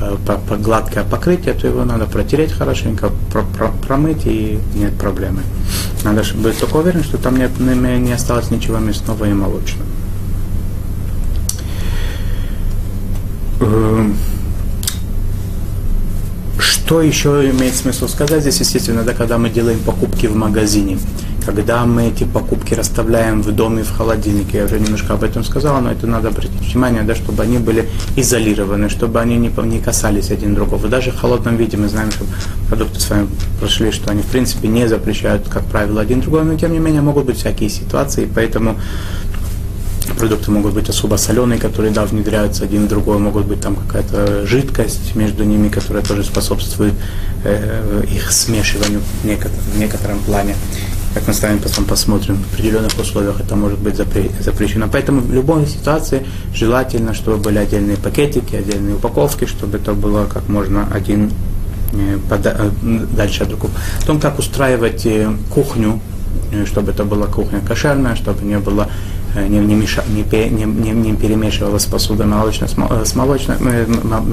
э, 0.00 0.16
гладкое 0.58 1.04
покрытие, 1.04 1.54
то 1.54 1.66
его 1.66 1.84
надо 1.84 2.06
протереть 2.06 2.52
хорошенько, 2.52 3.10
про 3.30 3.42
про 3.42 3.68
промыть 3.68 4.26
и 4.26 4.58
нет 4.74 4.94
проблемы. 4.98 5.42
Надо 6.04 6.22
быть 6.36 6.58
только 6.58 6.76
уверен, 6.76 7.04
что 7.04 7.18
там 7.18 7.36
не, 7.36 7.98
не 7.98 8.12
осталось 8.12 8.50
ничего 8.50 8.78
мясного 8.78 9.24
и 9.24 9.32
молочного. 9.32 9.86
Эм, 13.60 14.16
что 16.58 17.02
еще 17.02 17.50
имеет 17.50 17.74
смысл 17.76 18.08
сказать 18.08 18.40
здесь, 18.42 18.60
естественно, 18.60 19.02
да, 19.02 19.12
когда 19.12 19.36
мы 19.36 19.50
делаем 19.50 19.78
покупки 19.80 20.26
в 20.26 20.36
магазине 20.36 20.98
когда 21.44 21.84
мы 21.86 22.08
эти 22.08 22.24
покупки 22.24 22.74
расставляем 22.74 23.42
в 23.42 23.52
доме, 23.52 23.82
в 23.82 23.90
холодильнике, 23.90 24.58
я 24.58 24.64
уже 24.64 24.78
немножко 24.78 25.14
об 25.14 25.22
этом 25.22 25.44
сказал, 25.44 25.80
но 25.80 25.90
это 25.92 26.06
надо 26.06 26.28
обратить 26.28 26.72
внимание, 26.72 27.02
да, 27.02 27.14
чтобы 27.14 27.42
они 27.42 27.58
были 27.58 27.88
изолированы, 28.16 28.88
чтобы 28.88 29.20
они 29.20 29.36
не, 29.36 29.50
не 29.64 29.80
касались 29.80 30.30
один 30.30 30.54
другого. 30.54 30.88
Даже 30.88 31.10
в 31.10 31.16
холодном 31.16 31.56
виде 31.56 31.76
мы 31.76 31.88
знаем, 31.88 32.10
что 32.10 32.24
продукты 32.68 33.00
с 33.00 33.10
вами 33.10 33.28
прошли, 33.58 33.90
что 33.92 34.10
они 34.10 34.22
в 34.22 34.26
принципе 34.26 34.68
не 34.68 34.88
запрещают, 34.88 35.48
как 35.48 35.64
правило, 35.64 36.00
один 36.00 36.20
другой, 36.20 36.44
но 36.44 36.56
тем 36.56 36.72
не 36.72 36.78
менее 36.78 37.02
могут 37.02 37.26
быть 37.26 37.38
всякие 37.38 37.70
ситуации, 37.70 38.28
поэтому 38.32 38.76
продукты 40.18 40.50
могут 40.50 40.74
быть 40.74 40.88
особо 40.88 41.16
соленые, 41.16 41.60
которые 41.60 41.92
да, 41.92 42.04
внедряются 42.04 42.64
один 42.64 42.86
в 42.86 42.88
другой, 42.88 43.18
могут 43.18 43.46
быть 43.46 43.60
там 43.60 43.76
какая-то 43.76 44.46
жидкость 44.46 45.14
между 45.14 45.44
ними, 45.44 45.68
которая 45.68 46.02
тоже 46.02 46.24
способствует 46.24 46.94
э, 47.44 48.04
их 48.12 48.30
смешиванию 48.32 49.00
в 49.22 49.26
некотором, 49.26 49.60
в 49.74 49.78
некотором 49.78 50.18
плане 50.20 50.54
как 51.14 51.26
мы 51.26 51.34
с 51.34 51.42
вами 51.42 51.58
потом 51.58 51.84
посмотрим, 51.84 52.36
в 52.36 52.52
определенных 52.54 52.98
условиях 52.98 53.40
это 53.40 53.56
может 53.56 53.78
быть 53.78 53.96
запрещено. 53.96 54.88
Поэтому 54.90 55.20
в 55.20 55.32
любой 55.32 55.66
ситуации 55.66 56.26
желательно, 56.54 57.14
чтобы 57.14 57.38
были 57.38 57.58
отдельные 57.58 57.96
пакетики, 57.96 58.54
отдельные 58.56 58.96
упаковки, 58.96 59.46
чтобы 59.46 59.78
это 59.78 59.94
было 59.94 60.26
как 60.26 60.48
можно 60.48 60.86
один 60.92 61.30
э, 61.92 62.18
э, 62.30 62.70
дальше 63.16 63.42
от 63.42 63.48
другого. 63.48 63.72
О 64.02 64.06
том, 64.06 64.20
как 64.20 64.38
устраивать 64.38 65.06
э, 65.06 65.30
кухню, 65.50 66.00
чтобы 66.66 66.92
это 66.92 67.04
была 67.04 67.26
кухня 67.26 67.60
кошерная, 67.60 68.14
чтобы 68.14 68.44
не 68.44 68.58
было 68.58 68.88
не, 69.46 69.58
не, 69.58 69.74
меша, 69.74 70.02
не, 70.08 70.22
не, 70.50 70.64
не, 70.64 70.90
не 70.90 71.14
перемешивалась 71.14 71.84
посуда 71.84 72.24
молочная 72.24 72.68
с 72.68 73.14
молочной, 73.14 73.56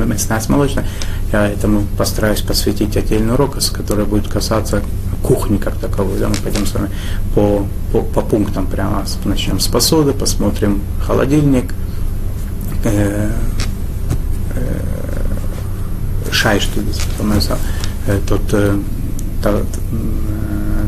мясная 0.05 0.39
с 0.39 0.49
молочной. 0.49 0.85
Я 1.31 1.47
этому 1.47 1.83
постараюсь 1.97 2.41
посвятить 2.41 2.95
отдельный 2.97 3.33
урок, 3.33 3.57
который 3.73 4.05
будет 4.05 4.27
касаться 4.27 4.81
кухни 5.23 5.57
как 5.57 5.75
таковой. 5.77 6.19
Да, 6.19 6.29
мы 6.29 6.35
пойдем 6.35 6.65
с 6.65 6.73
вами 6.73 6.89
по, 7.33 7.65
по, 7.91 8.01
по 8.01 8.21
пунктам 8.21 8.67
прямо. 8.67 9.03
Начнем 9.25 9.59
с 9.59 9.67
посуды, 9.67 10.13
посмотрим 10.13 10.81
холодильник, 11.05 11.73
э, 12.83 13.29
э, 14.55 14.85
шай, 16.31 16.59
что 16.59 16.81
здесь, 16.81 17.01
потом 17.17 17.33
э, 17.33 18.19
тот, 18.27 18.41
э, 18.53 18.79
то, 19.41 19.49
э, 19.51 19.63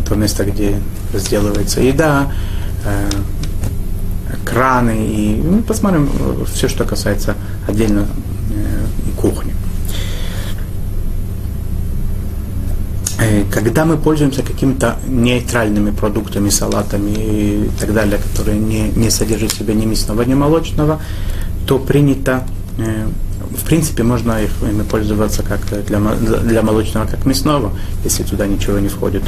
то 0.07 0.15
место, 0.15 0.45
где 0.45 0.79
разделывается 1.13 1.81
еда, 1.81 2.31
э, 2.85 3.09
краны 4.45 5.07
и 5.07 5.41
ну, 5.43 5.61
посмотрим 5.61 6.09
э, 6.19 6.45
все, 6.53 6.67
что 6.67 6.85
касается 6.85 7.35
отдельно 7.67 8.07
э, 8.51 9.15
кухни. 9.19 9.53
Э, 13.19 13.43
когда 13.51 13.85
мы 13.85 13.97
пользуемся 13.97 14.43
какими-то 14.43 14.97
нейтральными 15.07 15.91
продуктами, 15.91 16.49
салатами 16.49 17.11
и 17.17 17.69
так 17.79 17.93
далее, 17.93 18.19
которые 18.19 18.57
не, 18.59 18.89
не 18.89 19.09
содержат 19.09 19.51
в 19.51 19.57
себе 19.57 19.73
ни 19.73 19.85
мясного, 19.85 20.21
ни 20.21 20.33
молочного, 20.33 21.01
то 21.65 21.79
принято, 21.79 22.45
э, 22.77 23.07
в 23.57 23.63
принципе, 23.65 24.03
можно 24.03 24.43
их, 24.43 24.51
ими 24.61 24.83
пользоваться 24.83 25.43
как 25.43 25.59
для, 25.87 25.99
для 25.99 26.61
молочного, 26.61 27.07
как 27.07 27.25
мясного, 27.25 27.71
если 28.03 28.23
туда 28.23 28.45
ничего 28.47 28.79
не 28.79 28.87
входит. 28.87 29.23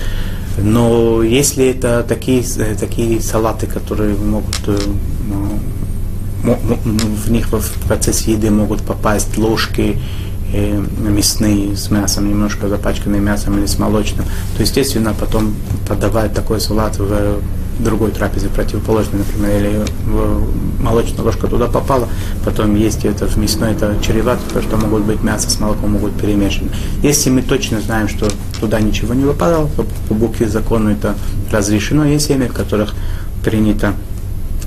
Но 0.61 1.23
если 1.23 1.67
это 1.67 2.03
такие, 2.07 2.43
э, 2.57 2.75
такие 2.75 3.21
салаты, 3.21 3.67
которые 3.67 4.15
могут 4.15 4.55
в 6.43 7.31
них 7.31 7.51
в 7.51 7.87
процессе 7.87 8.31
еды 8.31 8.49
могут 8.49 8.81
попасть 8.81 9.37
ложки, 9.37 9.99
э, 10.53 10.83
мясные 10.99 11.75
с 11.75 11.91
мясом, 11.91 12.29
немножко 12.29 12.67
запачканные 12.67 13.21
мясом 13.21 13.57
или 13.57 13.65
с 13.65 13.77
молочным, 13.77 14.25
то, 14.55 14.63
естественно, 14.63 15.13
потом 15.13 15.53
подавать 15.87 16.33
такой 16.33 16.59
салат 16.59 16.97
в 16.97 17.39
другой 17.79 18.11
трапезе 18.11 18.49
противоположной, 18.49 19.19
например, 19.19 19.55
или 19.57 19.85
молочная 20.81 21.23
ложка 21.23 21.47
туда 21.47 21.67
попала, 21.67 22.07
потом 22.43 22.75
есть 22.75 23.05
это 23.05 23.27
в 23.27 23.37
мясной, 23.37 23.71
это 23.71 23.95
чревато, 24.01 24.41
потому 24.47 24.65
что 24.65 24.77
могут 24.77 25.03
быть 25.03 25.23
мясо 25.23 25.49
с 25.49 25.59
молоком 25.59 25.93
могут 25.93 26.13
перемешаны. 26.19 26.69
Если 27.01 27.29
мы 27.29 27.41
точно 27.41 27.81
знаем, 27.81 28.07
что 28.07 28.29
туда 28.59 28.79
ничего 28.79 29.13
не 29.13 29.23
выпадало, 29.23 29.69
то 29.75 29.85
по 30.07 30.13
букве 30.13 30.47
закона 30.47 30.89
это 30.89 31.15
разрешено. 31.51 32.05
Есть 32.05 32.27
семьи, 32.27 32.47
в 32.47 32.53
которых 32.53 32.93
принято 33.43 33.93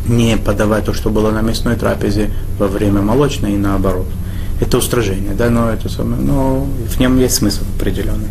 не 0.07 0.37
подавать 0.37 0.87
то, 0.87 0.95
что 0.95 1.11
было 1.11 1.31
на 1.31 1.43
мясной 1.43 1.77
трапезе 1.77 2.31
во 2.59 2.67
время 2.67 3.03
молочной 3.03 3.53
и 3.53 3.57
наоборот 3.57 4.07
это 4.63 4.79
устражение, 4.79 5.33
да, 5.35 5.51
но 5.51 5.71
это 5.71 5.89
самое, 5.89 6.23
но 6.23 6.67
в 6.87 7.01
нем 7.01 7.19
есть 7.19 7.35
смысл 7.35 7.63
определенный. 7.77 8.29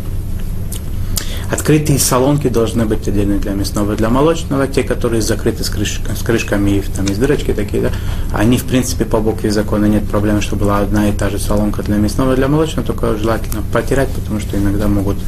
Открытые 1.52 1.98
салонки 1.98 2.48
должны 2.48 2.86
быть 2.86 3.06
отдельно 3.06 3.36
для 3.36 3.52
мясного 3.52 3.92
и 3.92 3.96
для 3.96 4.08
молочного. 4.08 4.66
Те, 4.66 4.84
которые 4.84 5.20
закрыты 5.20 5.62
с, 5.62 5.68
крышкой, 5.68 6.16
с 6.16 6.22
крышками 6.22 6.82
там 6.96 7.04
есть 7.04 7.20
дырочки 7.20 7.52
такие, 7.52 7.82
да, 7.82 7.90
они, 8.32 8.56
в 8.56 8.64
принципе, 8.64 9.04
по 9.04 9.20
букве 9.20 9.50
закона 9.50 9.84
нет 9.84 10.08
проблемы, 10.08 10.40
чтобы 10.40 10.62
была 10.62 10.78
одна 10.78 11.10
и 11.10 11.12
та 11.12 11.28
же 11.28 11.38
салонка 11.38 11.82
для 11.82 11.96
мясного 11.96 12.32
и 12.32 12.36
для 12.36 12.48
молочного, 12.48 12.86
только 12.86 13.18
желательно 13.18 13.62
потерять, 13.70 14.08
потому 14.08 14.40
что 14.40 14.56
иногда 14.56 14.88
могут 14.88 15.18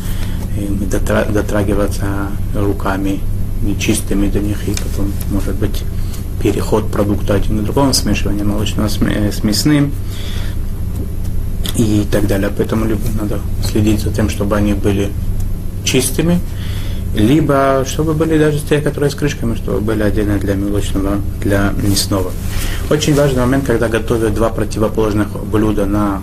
э, 0.57 0.67
дотрагиваться 1.31 2.07
руками 2.55 3.21
нечистыми 3.61 4.31
до 4.31 4.39
них, 4.41 4.67
и 4.67 4.73
потом 4.73 5.13
может 5.31 5.55
быть 5.57 5.83
переход 6.43 6.91
продукта 6.91 7.35
один 7.35 7.59
к 7.59 7.65
другому, 7.65 7.93
смешивание 7.93 8.45
молочного 8.45 8.89
с 8.89 9.45
мясным 9.45 9.93
и 11.77 12.07
так 12.11 12.27
далее. 12.27 12.51
Поэтому 12.57 12.87
надо 13.21 13.41
следить 13.63 14.01
за 14.01 14.11
тем, 14.11 14.31
чтобы 14.31 14.57
они 14.57 14.73
были 14.73 15.11
чистыми, 15.85 16.41
либо 17.15 17.85
чтобы 17.87 18.15
были 18.15 18.39
даже 18.39 18.59
те, 18.59 18.81
которые 18.81 19.11
с 19.11 19.15
крышками, 19.15 19.55
чтобы 19.55 19.81
были 19.81 20.03
отдельно 20.03 20.39
для 20.39 20.55
молочного, 20.57 21.21
для 21.41 21.73
мясного. 21.83 22.33
Очень 22.91 23.15
важный 23.15 23.41
момент, 23.41 23.67
когда 23.67 23.89
готовят 23.89 24.35
два 24.35 24.49
противоположных 24.49 25.29
блюда 25.45 25.87
на, 25.87 26.23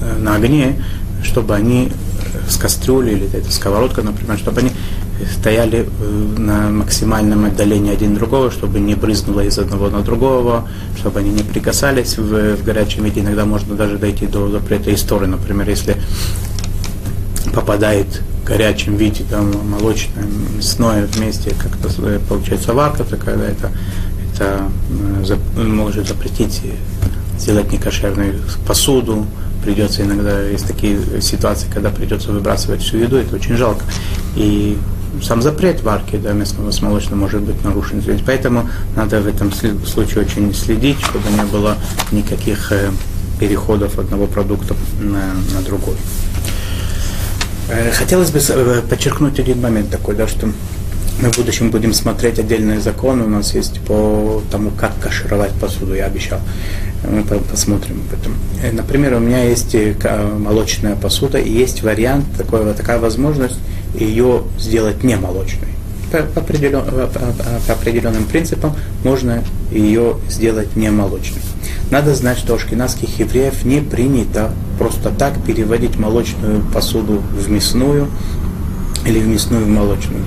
э, 0.00 0.18
на 0.18 0.36
огне, 0.36 0.82
чтобы 1.22 1.54
они 1.54 1.90
с 2.48 2.56
кастрюли 2.56 3.12
или 3.12 3.26
это 3.32 3.50
сковородка, 3.50 4.02
например, 4.02 4.38
чтобы 4.38 4.60
они 4.60 4.72
стояли 5.32 5.86
э, 5.86 6.38
на 6.38 6.70
максимальном 6.70 7.44
отдалении 7.44 7.92
один 7.92 8.14
другого, 8.14 8.50
чтобы 8.50 8.80
не 8.80 8.94
брызнуло 8.94 9.40
из 9.40 9.58
одного 9.58 9.88
на 9.88 10.02
другого, 10.02 10.68
чтобы 10.98 11.20
они 11.20 11.30
не 11.30 11.42
прикасались 11.42 12.18
в, 12.18 12.56
в 12.56 12.64
горячем 12.64 13.04
виде. 13.04 13.20
Иногда 13.20 13.44
можно 13.44 13.74
даже 13.74 13.98
дойти 13.98 14.26
до 14.26 14.48
запрета 14.50 14.92
истории. 14.92 15.26
Например, 15.26 15.68
если 15.68 15.96
попадает 17.54 18.22
в 18.42 18.46
горячем 18.46 18.96
виде 18.96 19.24
там, 19.30 19.52
молочное, 19.68 20.24
мясное 20.56 21.06
вместе, 21.06 21.50
как-то 21.50 21.88
получается 22.28 22.74
варка 22.74 23.04
такая, 23.04 23.36
да, 23.36 23.44
это, 23.44 23.70
это 24.32 24.62
э, 25.56 25.62
может 25.62 26.08
запретить 26.08 26.62
сделать 27.38 27.72
некошерную 27.72 28.40
посуду, 28.66 29.26
придется 29.64 30.02
иногда, 30.02 30.40
есть 30.42 30.66
такие 30.66 30.98
ситуации, 31.20 31.68
когда 31.72 31.90
придется 31.90 32.30
выбрасывать 32.32 32.82
всю 32.82 32.98
еду, 32.98 33.16
это 33.16 33.36
очень 33.36 33.56
жалко. 33.56 33.84
И 34.36 34.78
сам 35.22 35.42
запрет 35.42 35.82
варки 35.82 36.16
да, 36.16 36.32
мясного 36.32 36.70
с 36.70 36.80
молочным 36.82 37.18
может 37.18 37.42
быть 37.42 37.62
нарушен. 37.64 38.02
Поэтому 38.26 38.68
надо 38.96 39.20
в 39.20 39.26
этом 39.26 39.52
случае 39.52 40.24
очень 40.24 40.54
следить, 40.54 41.00
чтобы 41.00 41.30
не 41.30 41.44
было 41.44 41.76
никаких 42.12 42.72
э, 42.72 42.90
переходов 43.38 43.98
одного 43.98 44.26
продукта 44.26 44.74
на, 45.00 45.34
на 45.54 45.62
другой. 45.64 45.96
Э, 47.68 47.90
хотелось 47.92 48.30
бы 48.30 48.40
э, 48.46 48.82
подчеркнуть 48.88 49.38
один 49.38 49.60
момент 49.60 49.90
такой, 49.90 50.14
да, 50.14 50.26
что 50.28 50.48
мы 51.20 51.30
в 51.30 51.36
будущем 51.36 51.70
будем 51.70 51.92
смотреть 51.92 52.38
отдельные 52.38 52.80
законы. 52.80 53.24
У 53.24 53.28
нас 53.28 53.54
есть 53.54 53.80
по 53.80 54.42
тому, 54.50 54.70
как 54.70 54.98
кашировать 55.00 55.52
посуду, 55.52 55.94
я 55.94 56.06
обещал. 56.06 56.40
Мы 57.10 57.22
посмотрим 57.22 58.02
об 58.08 58.18
этом. 58.18 58.34
Например, 58.74 59.14
у 59.14 59.18
меня 59.18 59.44
есть 59.44 59.76
молочная 60.38 60.96
посуда, 60.96 61.38
и 61.38 61.50
есть 61.50 61.82
вариант, 61.82 62.24
такой, 62.36 62.72
такая 62.74 62.98
возможность 62.98 63.58
ее 63.94 64.42
сделать 64.58 65.04
не 65.04 65.16
молочной. 65.16 65.68
По, 66.10 66.40
определен, 66.40 66.82
по 67.66 67.72
определенным 67.72 68.24
принципам 68.24 68.74
можно 69.02 69.42
ее 69.70 70.16
сделать 70.28 70.76
не 70.76 70.90
молочной. 70.90 71.40
Надо 71.90 72.14
знать, 72.14 72.38
что 72.38 72.54
у 72.54 72.56
ашкенадских 72.56 73.18
евреев 73.18 73.64
не 73.64 73.80
принято 73.80 74.52
просто 74.78 75.10
так 75.10 75.42
переводить 75.44 75.96
молочную 75.96 76.62
посуду 76.72 77.22
в 77.38 77.50
мясную 77.50 78.08
или 79.04 79.18
в 79.18 79.26
мясную 79.26 79.64
в 79.64 79.68
молочную. 79.68 80.22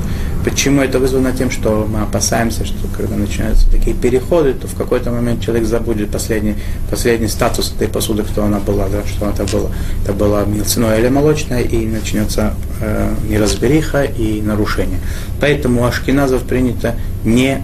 Почему 0.48 0.82
это 0.82 0.98
вызвано 0.98 1.34
тем, 1.34 1.52
что 1.52 1.86
мы 1.92 2.04
опасаемся, 2.04 2.64
что 2.64 2.88
когда 2.96 3.18
начинаются 3.18 3.70
такие 3.70 3.94
переходы, 3.94 4.54
то 4.54 4.66
в 4.66 4.76
какой-то 4.76 5.12
момент 5.12 5.44
человек 5.44 5.68
забудет 5.68 6.10
последний, 6.10 6.56
последний 6.90 7.28
статус 7.28 7.74
этой 7.76 7.90
посуды, 7.90 8.24
кто 8.24 8.46
она 8.46 8.60
была, 8.60 8.88
да, 8.88 9.06
что 9.06 9.30
это 9.30 9.44
было. 9.44 9.70
Это 10.06 10.14
было 10.14 10.46
мясное 10.46 11.00
или 11.00 11.10
молочное, 11.10 11.64
и 11.64 11.86
начнется 11.86 12.54
э, 12.80 13.14
неразбериха 13.28 14.04
и 14.04 14.42
нарушение. 14.42 15.00
Поэтому 15.42 15.82
у 15.82 15.84
ашкеназов 15.84 16.44
принято 16.44 16.96
не 17.26 17.62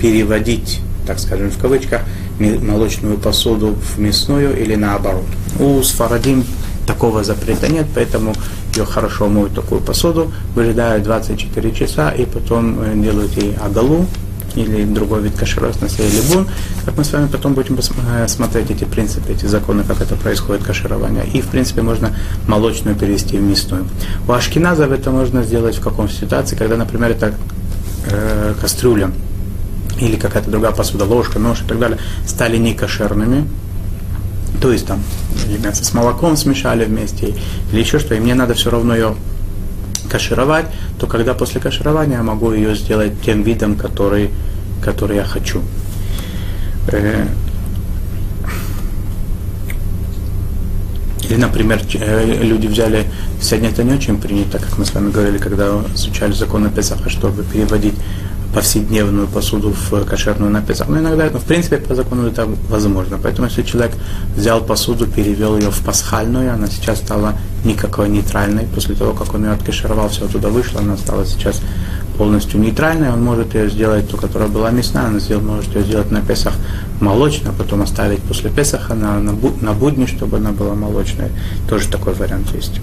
переводить, 0.00 0.80
так 1.06 1.20
скажем, 1.20 1.52
в 1.52 1.58
кавычках, 1.58 2.00
молочную 2.40 3.18
посуду 3.18 3.76
в 3.76 4.00
мясную 4.00 4.60
или 4.60 4.74
наоборот. 4.74 5.26
У 5.60 5.80
сфарадим 5.84 6.44
такого 6.88 7.22
запрета 7.22 7.68
нет, 7.68 7.86
поэтому 7.94 8.34
ее 8.74 8.84
хорошо 8.84 9.28
моют 9.28 9.54
такую 9.54 9.80
посуду, 9.80 10.32
выжидают 10.54 11.04
24 11.04 11.72
часа 11.72 12.10
и 12.10 12.24
потом 12.24 12.80
э, 12.80 12.94
делают 12.96 13.32
ей 13.36 13.56
агалу, 13.56 14.06
или 14.54 14.84
другой 14.84 15.22
вид 15.22 15.34
каширования, 15.36 15.88
или 15.98 16.20
бун, 16.32 16.48
как 16.84 16.96
мы 16.96 17.04
с 17.04 17.12
вами 17.12 17.26
потом 17.26 17.54
будем 17.54 17.78
э, 17.78 18.28
смотреть 18.28 18.70
эти 18.70 18.84
принципы, 18.84 19.32
эти 19.32 19.46
законы, 19.46 19.84
как 19.84 20.00
это 20.00 20.16
происходит 20.16 20.64
каширование. 20.64 21.24
И, 21.32 21.40
в 21.40 21.46
принципе, 21.46 21.82
можно 21.82 22.16
молочную 22.46 22.96
перевести 22.96 23.38
в 23.38 23.42
мясную. 23.42 23.86
У 24.26 24.32
ашкеназов 24.32 24.90
это 24.90 25.10
можно 25.10 25.42
сделать 25.42 25.76
в 25.76 25.80
каком 25.80 26.08
ситуации, 26.08 26.56
когда, 26.56 26.76
например, 26.76 27.10
это 27.10 27.34
э, 28.06 28.54
кастрюля 28.60 29.10
или 30.00 30.16
какая-то 30.16 30.50
другая 30.50 30.72
посуда, 30.72 31.04
ложка, 31.04 31.38
нож 31.38 31.60
и 31.60 31.64
так 31.64 31.78
далее, 31.78 31.98
стали 32.26 32.56
некошерными, 32.56 33.46
то 34.60 34.72
есть 34.72 34.86
там 34.86 35.02
или 35.46 35.58
мясо 35.58 35.84
с 35.84 35.94
молоком 35.94 36.36
смешали 36.36 36.84
вместе, 36.84 37.34
или 37.72 37.80
еще 37.80 37.98
что, 37.98 38.14
и 38.14 38.20
мне 38.20 38.34
надо 38.34 38.54
все 38.54 38.70
равно 38.70 38.94
ее 38.94 39.14
кашировать, 40.10 40.66
то 40.98 41.06
когда 41.06 41.34
после 41.34 41.60
каширования 41.60 42.18
я 42.18 42.22
могу 42.22 42.52
ее 42.52 42.74
сделать 42.74 43.12
тем 43.22 43.42
видом, 43.42 43.76
который, 43.76 44.30
который 44.82 45.16
я 45.16 45.24
хочу. 45.24 45.62
Э, 46.88 47.26
или, 51.22 51.36
например, 51.36 51.80
э, 51.94 52.42
люди 52.42 52.66
взяли, 52.66 53.06
сегодня 53.40 53.70
это 53.70 53.84
не 53.84 53.92
очень 53.92 54.20
принято, 54.20 54.58
как 54.58 54.78
мы 54.78 54.84
с 54.84 54.92
вами 54.92 55.12
говорили, 55.12 55.38
когда 55.38 55.80
изучали 55.94 56.32
закон 56.32 56.66
о 56.66 56.70
Песаха, 56.70 57.08
чтобы 57.08 57.44
переводить 57.44 57.94
повседневную 58.54 59.28
посуду 59.28 59.72
в 59.72 60.04
кошерную 60.04 60.50
на 60.50 60.60
Песах. 60.60 60.88
Но 60.88 60.98
иногда, 60.98 61.28
ну, 61.32 61.38
в 61.38 61.44
принципе, 61.44 61.76
по 61.76 61.94
закону 61.94 62.26
это 62.26 62.48
возможно. 62.68 63.18
Поэтому, 63.22 63.46
если 63.48 63.62
человек 63.62 63.92
взял 64.36 64.60
посуду, 64.60 65.06
перевел 65.06 65.56
ее 65.56 65.70
в 65.70 65.80
пасхальную, 65.84 66.52
она 66.52 66.66
сейчас 66.66 66.98
стала 66.98 67.34
никакой 67.64 68.08
нейтральной. 68.08 68.66
После 68.74 68.94
того, 68.94 69.12
как 69.12 69.34
он 69.34 69.44
ее 69.44 69.52
откашировал, 69.52 70.08
все 70.08 70.24
оттуда 70.24 70.48
вышло, 70.48 70.80
она 70.80 70.96
стала 70.96 71.24
сейчас 71.26 71.60
полностью 72.20 72.60
нейтральной, 72.60 73.10
он 73.10 73.22
может 73.24 73.54
ее 73.54 73.70
сделать, 73.70 74.10
ту, 74.10 74.18
которая 74.18 74.48
была 74.48 74.70
мясная, 74.70 75.06
он 75.06 75.20
сделал, 75.20 75.42
может 75.42 75.74
ее 75.74 75.84
сделать 75.84 76.10
на 76.10 76.20
Песах 76.20 76.52
молочной, 77.00 77.50
а 77.50 77.54
потом 77.56 77.80
оставить 77.80 78.20
после 78.22 78.50
Песаха 78.50 78.94
на, 78.94 79.18
на, 79.20 79.32
на 79.60 79.72
будни, 79.72 80.04
чтобы 80.06 80.36
она 80.36 80.50
была 80.50 80.74
молочной. 80.74 81.28
Тоже 81.68 81.88
такой 81.88 82.12
вариант 82.12 82.54
есть. 82.54 82.80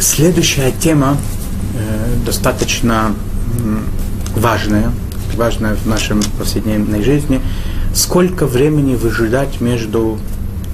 Следующая 0.00 0.72
тема 0.72 1.16
э, 1.74 2.24
достаточно 2.24 3.14
важная, 4.36 4.90
важная 5.36 5.74
в 5.74 5.86
нашей 5.86 6.16
повседневной 6.38 7.02
жизни. 7.02 7.40
Сколько 7.94 8.46
времени 8.46 8.94
выжидать 8.94 9.60
между 9.60 10.18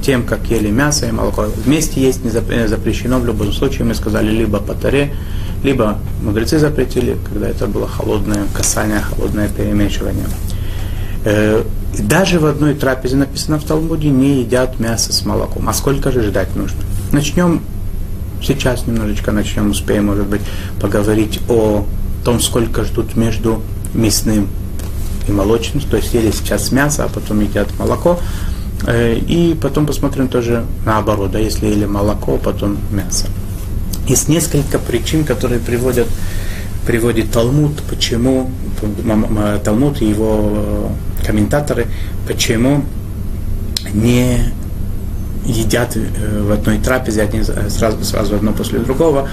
тем, 0.03 0.25
как 0.25 0.47
ели 0.47 0.71
мясо 0.71 1.07
и 1.07 1.13
молоко. 1.13 1.47
Вместе 1.65 2.01
есть 2.01 2.25
не 2.25 2.31
э, 2.31 2.69
запрещено, 2.69 3.19
в 3.19 3.27
любом 3.27 3.53
случае 3.53 3.85
мы 3.85 3.95
сказали 3.95 4.31
либо 4.31 4.59
по 4.59 4.75
таре, 4.75 5.15
либо 5.63 5.99
мудрецы 6.23 6.59
запретили, 6.59 7.17
когда 7.29 7.49
это 7.49 7.67
было 7.67 7.87
холодное 7.87 8.47
касание, 8.55 9.01
холодное 9.01 9.49
перемешивание. 9.49 10.27
Даже 11.99 12.39
в 12.39 12.47
одной 12.47 12.75
трапезе 12.75 13.17
написано 13.17 13.59
в 13.59 13.65
Талмуде, 13.65 14.09
не 14.09 14.41
едят 14.41 14.81
мясо 14.81 15.13
с 15.13 15.25
молоком. 15.27 15.69
А 15.69 15.75
сколько 15.75 16.11
же 16.11 16.23
ждать 16.23 16.57
нужно? 16.57 16.79
Начнем 17.13 17.61
Сейчас 18.43 18.87
немножечко 18.87 19.33
начнем, 19.33 19.71
успеем, 19.71 20.07
может 20.07 20.27
быть, 20.27 20.41
поговорить 20.81 21.41
о 21.49 21.87
том, 22.25 22.41
сколько 22.41 22.85
ждут 22.85 23.17
между 23.17 23.63
мясным 23.95 24.49
и 25.29 25.33
молочным. 25.33 25.83
То 25.83 25.97
есть 25.97 26.15
ели 26.15 26.31
сейчас 26.31 26.73
мясо, 26.73 27.05
а 27.05 27.09
потом 27.09 27.41
едят 27.41 27.69
молоко. 27.79 28.19
Э, 28.87 29.15
и 29.15 29.55
потом 29.61 29.87
посмотрим 29.87 30.29
тоже 30.29 30.65
наоборот, 30.85 31.33
да, 31.33 31.39
если 31.39 31.67
ели 31.67 31.85
молоко, 31.85 32.39
потом 32.39 32.79
мясо. 32.91 33.27
Есть 34.07 34.29
несколько 34.29 34.79
причин, 34.79 35.25
которые 35.25 35.61
приводят, 35.61 36.09
приводит 36.87 37.31
Талмуд, 37.31 37.83
почему, 37.89 38.51
Талмуд 39.65 40.01
и 40.03 40.07
его 40.07 40.91
комментаторы, 41.25 41.87
почему 42.27 42.85
не 43.93 44.53
едят 45.45 45.97
э, 45.97 46.43
в 46.43 46.53
одной 46.53 46.79
трапезе, 46.79 47.23
одни 47.23 47.43
сразу, 47.43 48.05
сразу 48.05 48.37
одно 48.37 48.53
после 48.53 48.79
другого, 48.79 49.29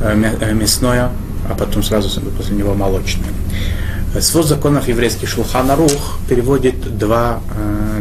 э, 0.00 0.34
э, 0.40 0.54
мясное, 0.54 1.10
а 1.48 1.54
потом 1.54 1.82
сразу 1.82 2.20
после 2.36 2.56
него 2.56 2.74
молочное. 2.74 3.28
Свод 4.20 4.46
законов 4.46 4.88
еврейский 4.88 5.24
Шулхана 5.24 5.74
Рух 5.74 6.18
переводит 6.28 6.98
два, 6.98 7.40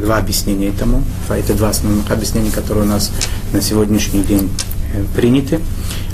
два 0.02 0.17
объяснения 0.17 0.67
этому. 0.67 1.06
Это 1.30 1.54
два 1.54 1.69
основных 1.69 2.12
объяснения, 2.12 2.52
которые 2.52 2.84
у 2.84 2.88
нас 2.88 3.13
на 3.54 3.62
сегодняшний 3.62 4.21
день 4.24 4.50
приняты. 5.15 5.62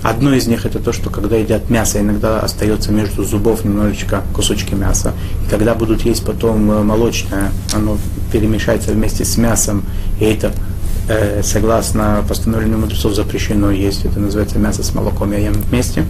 Одно 0.04 0.36
из 0.36 0.46
них 0.46 0.68
это 0.68 0.78
то, 0.78 0.94
что 0.94 1.10
когда 1.10 1.36
едят 1.38 1.72
мясо, 1.72 2.00
иногда 2.00 2.42
остается 2.42 2.92
между 2.92 3.24
зубов 3.24 3.66
немножечко 3.66 4.22
кусочки 4.36 4.76
мяса. 4.76 5.14
И 5.44 5.50
когда 5.50 5.74
будут 5.74 6.06
есть 6.06 6.24
потом 6.24 6.86
молочное, 6.86 7.52
оно 7.74 7.98
перемешается 8.32 8.92
вместе 8.92 9.26
с 9.26 9.36
мясом, 9.36 9.84
и 10.20 10.26
это 10.26 10.54
э, 11.08 11.42
согласно 11.44 12.24
постановлению 12.28 12.80
мудрецов 12.80 13.14
запрещено 13.14 13.72
есть. 13.72 14.06
Это 14.06 14.20
называется 14.20 14.60
мясо 14.60 14.84
с 14.84 14.94
молоком 14.94 15.34
и 15.34 15.42
ем 15.42 15.54
вместе. 15.54 16.06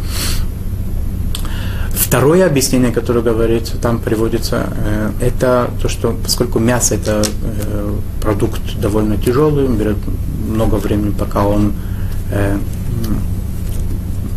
Второе 1.91 2.45
объяснение, 2.45 2.91
которое 2.91 3.21
говорится, 3.21 3.77
там 3.77 3.99
приводится, 3.99 4.69
э, 4.85 5.11
это 5.21 5.69
то, 5.81 5.89
что 5.89 6.15
поскольку 6.23 6.59
мясо 6.59 6.95
это 6.95 7.23
э, 7.23 7.93
продукт 8.21 8.61
довольно 8.79 9.17
тяжелый, 9.17 9.67
берет 9.67 9.97
много 10.47 10.75
времени, 10.75 11.13
пока 11.17 11.45
он 11.45 11.73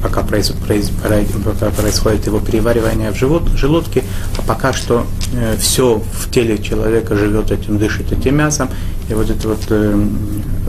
пока 0.03 0.23
происходит, 0.23 2.27
его 2.27 2.41
переваривание 2.41 3.11
в 3.11 3.17
живот, 3.17 3.49
желудке, 3.55 4.05
а 4.39 4.43
пока 4.43 4.73
что 4.73 5.07
э, 5.33 5.57
все 5.59 6.03
в 6.13 6.31
теле 6.31 6.59
человека 6.59 7.17
живет 7.17 7.51
этим, 7.51 7.79
дышит 7.79 8.13
этим 8.13 8.37
мясом, 8.37 8.69
и 9.09 9.15
вот 9.15 9.31
это 9.31 9.49
вот 9.49 9.61
э, 9.69 10.09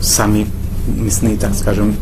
сами 0.02 0.48
мясные, 0.88 1.38
так 1.38 1.54
скажем, 1.54 1.96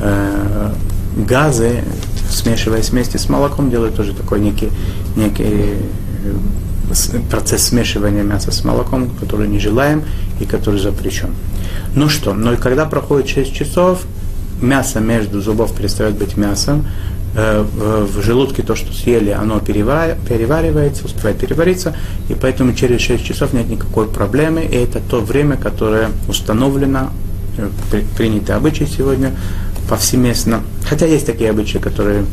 э, 0.00 0.72
газы, 1.16 1.82
смешиваясь 2.30 2.90
вместе 2.90 3.18
с 3.18 3.28
молоком, 3.28 3.70
делают 3.70 3.96
тоже 3.96 4.14
такой 4.14 4.40
некий, 4.40 4.70
некий 5.16 5.42
э, 5.42 5.80
процесс 7.30 7.64
смешивания 7.64 8.22
мяса 8.22 8.50
с 8.50 8.64
молоком, 8.64 9.10
который 9.20 9.48
не 9.48 9.58
желаем 9.58 10.04
и 10.40 10.44
который 10.44 10.80
запрещен. 10.80 11.30
Ну 11.94 12.08
что, 12.08 12.34
но 12.34 12.52
и 12.52 12.56
когда 12.56 12.86
проходит 12.86 13.28
6 13.28 13.52
часов, 13.52 14.02
мясо 14.60 15.00
между 15.00 15.40
зубов 15.40 15.74
перестает 15.74 16.14
быть 16.14 16.36
мясом, 16.36 16.86
э, 17.34 17.62
в 17.62 18.22
желудке 18.22 18.62
то, 18.62 18.74
что 18.74 18.92
съели, 18.92 19.30
оно 19.30 19.60
переваривается, 19.60 21.04
успевает 21.04 21.38
перевариться, 21.38 21.94
и 22.28 22.34
поэтому 22.34 22.72
через 22.74 23.00
6 23.00 23.24
часов 23.24 23.52
нет 23.52 23.68
никакой 23.68 24.08
проблемы, 24.08 24.62
и 24.62 24.76
это 24.76 25.00
то 25.00 25.20
время, 25.20 25.56
которое 25.56 26.10
установлено, 26.28 27.10
э, 27.58 27.68
принято 28.16 28.56
обычай 28.56 28.86
сегодня 28.86 29.32
повсеместно. 29.88 30.62
Хотя 30.88 31.06
есть 31.06 31.26
такие 31.26 31.50
обычаи, 31.50 31.78
которые 31.78 32.24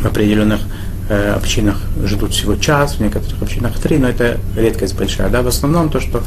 в 0.00 0.06
определенных 0.06 0.60
э, 1.08 1.32
общинах 1.32 1.76
ждут 2.04 2.32
всего 2.32 2.56
час, 2.56 2.96
в 2.96 3.00
некоторых 3.00 3.42
общинах 3.42 3.78
три, 3.78 3.98
но 3.98 4.08
это 4.08 4.38
редкость 4.56 4.96
большая. 4.96 5.28
Да? 5.28 5.42
В 5.42 5.48
основном 5.48 5.90
то, 5.90 6.00
что 6.00 6.22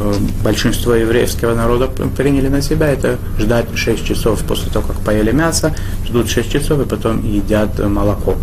э, 0.00 0.14
большинство 0.42 0.94
еврейского 0.94 1.54
народа 1.54 1.88
приняли 1.88 2.48
на 2.48 2.62
себя, 2.62 2.88
это 2.88 3.18
ждать 3.38 3.66
6 3.74 4.04
часов 4.04 4.42
после 4.44 4.70
того, 4.70 4.86
как 4.86 4.96
поели 5.00 5.32
мясо, 5.32 5.74
ждут 6.06 6.28
6 6.28 6.50
часов 6.50 6.80
и 6.80 6.84
потом 6.84 7.24
едят 7.24 7.78
молоко. 7.78 8.36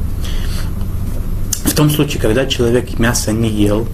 В 1.63 1.73
том 1.73 1.89
случае, 1.89 2.21
когда 2.21 2.45
человек 2.45 2.99
мясо 2.99 3.31
не 3.31 3.49
ел, 3.49 3.87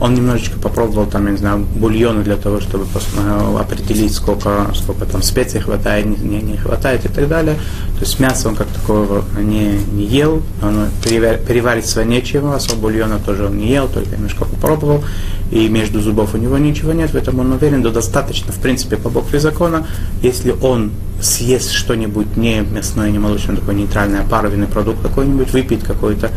он 0.00 0.14
немножечко 0.14 0.58
попробовал 0.58 1.06
там, 1.06 1.26
я 1.26 1.32
не 1.32 1.38
знаю, 1.38 1.66
бульона 1.76 2.22
для 2.22 2.36
того, 2.36 2.60
чтобы 2.60 2.84
э, 3.16 3.56
определить, 3.60 4.12
сколько, 4.12 4.70
сколько 4.74 5.06
там 5.06 5.22
специй 5.22 5.60
хватает, 5.60 6.06
не, 6.06 6.40
не 6.40 6.56
хватает 6.56 7.04
и 7.04 7.08
так 7.08 7.28
далее. 7.28 7.54
То 7.98 8.00
есть 8.00 8.18
мясо 8.18 8.48
он 8.48 8.56
как 8.56 8.66
такого 8.68 9.24
не, 9.38 9.78
не 9.92 10.04
ел, 10.04 10.42
он 10.62 10.86
перевариться 11.02 12.04
нечего, 12.04 12.56
особо 12.56 12.82
бульона 12.82 13.18
тоже 13.24 13.46
он 13.46 13.58
не 13.58 13.68
ел, 13.68 13.88
только 13.88 14.10
немножко 14.16 14.44
попробовал, 14.44 15.04
и 15.52 15.68
между 15.68 16.00
зубов 16.00 16.34
у 16.34 16.38
него 16.38 16.58
ничего 16.58 16.92
нет, 16.92 17.10
поэтому 17.12 17.42
он 17.42 17.52
уверен, 17.52 17.82
да 17.82 17.90
достаточно, 17.90 18.52
в 18.52 18.58
принципе, 18.58 18.96
по 18.96 19.10
букве 19.10 19.38
закона, 19.38 19.86
если 20.22 20.50
он 20.50 20.90
съест 21.20 21.70
что-нибудь 21.70 22.36
не 22.36 22.60
мясное, 22.60 23.10
не 23.10 23.18
молочное, 23.18 23.56
такой 23.56 23.74
нейтральный, 23.76 24.20
а 24.20 24.24
паровинный 24.24 24.66
продукт 24.66 25.00
какой-нибудь, 25.02 25.52
выпить 25.52 25.84
какой-то 25.84 26.32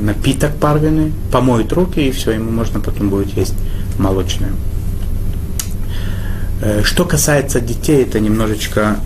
напиток 0.00 0.56
парвенный, 0.56 1.12
помоет 1.30 1.72
руки, 1.72 2.00
и 2.00 2.10
все, 2.10 2.32
ему 2.32 2.50
можно 2.50 2.80
потом 2.80 3.08
будет 3.08 3.36
есть 3.36 3.54
молочное. 3.98 4.50
Э, 6.60 6.82
что 6.82 7.04
касается 7.04 7.60
детей, 7.60 8.02
это 8.02 8.20
немножечко, 8.20 8.96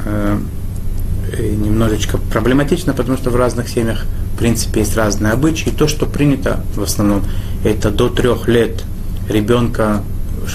немножечко 1.39 2.19
проблематично, 2.19 2.93
потому 2.93 3.19
что 3.19 3.31
в 3.31 3.37
разных 3.37 3.69
семьях, 3.69 4.07
в 4.35 4.39
принципе, 4.39 4.81
есть 4.81 4.97
разные 4.97 5.33
обычаи. 5.33 5.71
То, 5.71 5.89
что 5.89 6.07
принято 6.07 6.61
в 6.75 6.83
основном, 6.83 7.23
это 7.65 7.91
до 7.91 8.09
трех 8.09 8.49
лет 8.49 8.85
ребенка 9.29 10.03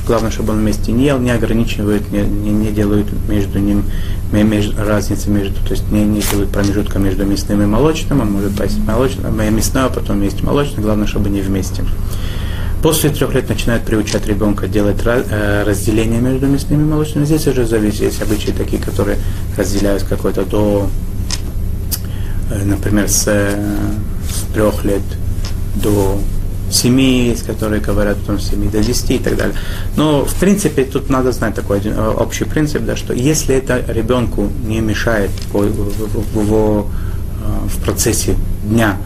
главное, 0.06 0.32
чтобы 0.32 0.54
он 0.54 0.60
вместе 0.60 0.92
не 0.92 1.06
ел, 1.06 1.20
не 1.20 1.32
ограничивают, 1.32 2.12
не, 2.12 2.22
не, 2.22 2.52
не 2.52 2.72
делают 2.72 3.08
между 3.28 3.60
ним 3.60 3.84
между, 4.32 4.82
разницы 4.84 5.30
между, 5.30 5.56
то 5.62 5.72
есть 5.72 5.92
не, 5.92 6.06
не 6.06 6.22
делают 6.22 6.52
промежутка 6.52 7.00
между 7.00 7.26
мясным 7.26 7.62
и 7.62 7.66
молочным, 7.66 8.22
он 8.22 8.32
может 8.32 8.56
поесть 8.56 8.80
молочное, 8.80 9.30
мясное, 9.30 9.86
а 9.86 9.90
потом 9.90 10.22
есть 10.22 10.42
молочное, 10.42 10.84
главное, 10.84 11.08
чтобы 11.08 11.30
не 11.30 11.42
вместе. 11.42 11.84
После 12.82 13.12
трех 13.12 13.34
лет 13.36 13.48
начинают 13.48 13.84
приучать 13.84 14.26
ребенка 14.26 14.68
делать 14.68 14.98
э, 15.06 15.64
разделение 15.64 16.20
между 16.20 16.48
мясным 16.48 16.82
и 16.82 16.86
молочным. 16.86 17.26
Здесь 17.26 17.46
уже 17.46 17.66
зависит, 17.66 18.02
есть 18.02 18.22
обычаи 18.22 18.52
такие, 18.52 18.82
которые 18.82 19.18
разделяют 19.56 20.04
какой-то 20.04 20.46
до, 20.46 20.90
э, 22.50 22.64
например, 22.64 23.08
с, 23.08 23.26
э, 23.28 23.56
с 24.28 24.54
трех 24.54 24.84
лет 24.84 25.04
до 25.76 26.20
семьи 26.72 27.28
есть, 27.30 27.46
которые 27.46 27.82
говорят 27.82 28.18
о 28.18 28.26
том, 28.26 28.40
с 28.40 28.50
7 28.50 28.72
до 28.72 28.84
10 28.84 29.12
и 29.12 29.18
так 29.20 29.36
далее. 29.36 29.56
Но, 29.96 30.26
в 30.26 30.34
принципе, 30.36 30.84
тут 30.84 31.10
надо 31.10 31.32
знать 31.32 31.56
такой 31.56 31.78
один, 31.78 31.94
э, 31.94 32.10
общий 32.10 32.46
принцип, 32.46 32.84
да, 32.84 32.96
что 32.96 33.14
если 33.14 33.56
это 33.56 33.84
ребенку 33.88 34.50
не 34.66 34.80
мешает 34.80 35.32
в 35.52 36.42
его 36.42 36.88
в 37.66 37.84
процессе 37.84 38.36
дня 38.64 38.98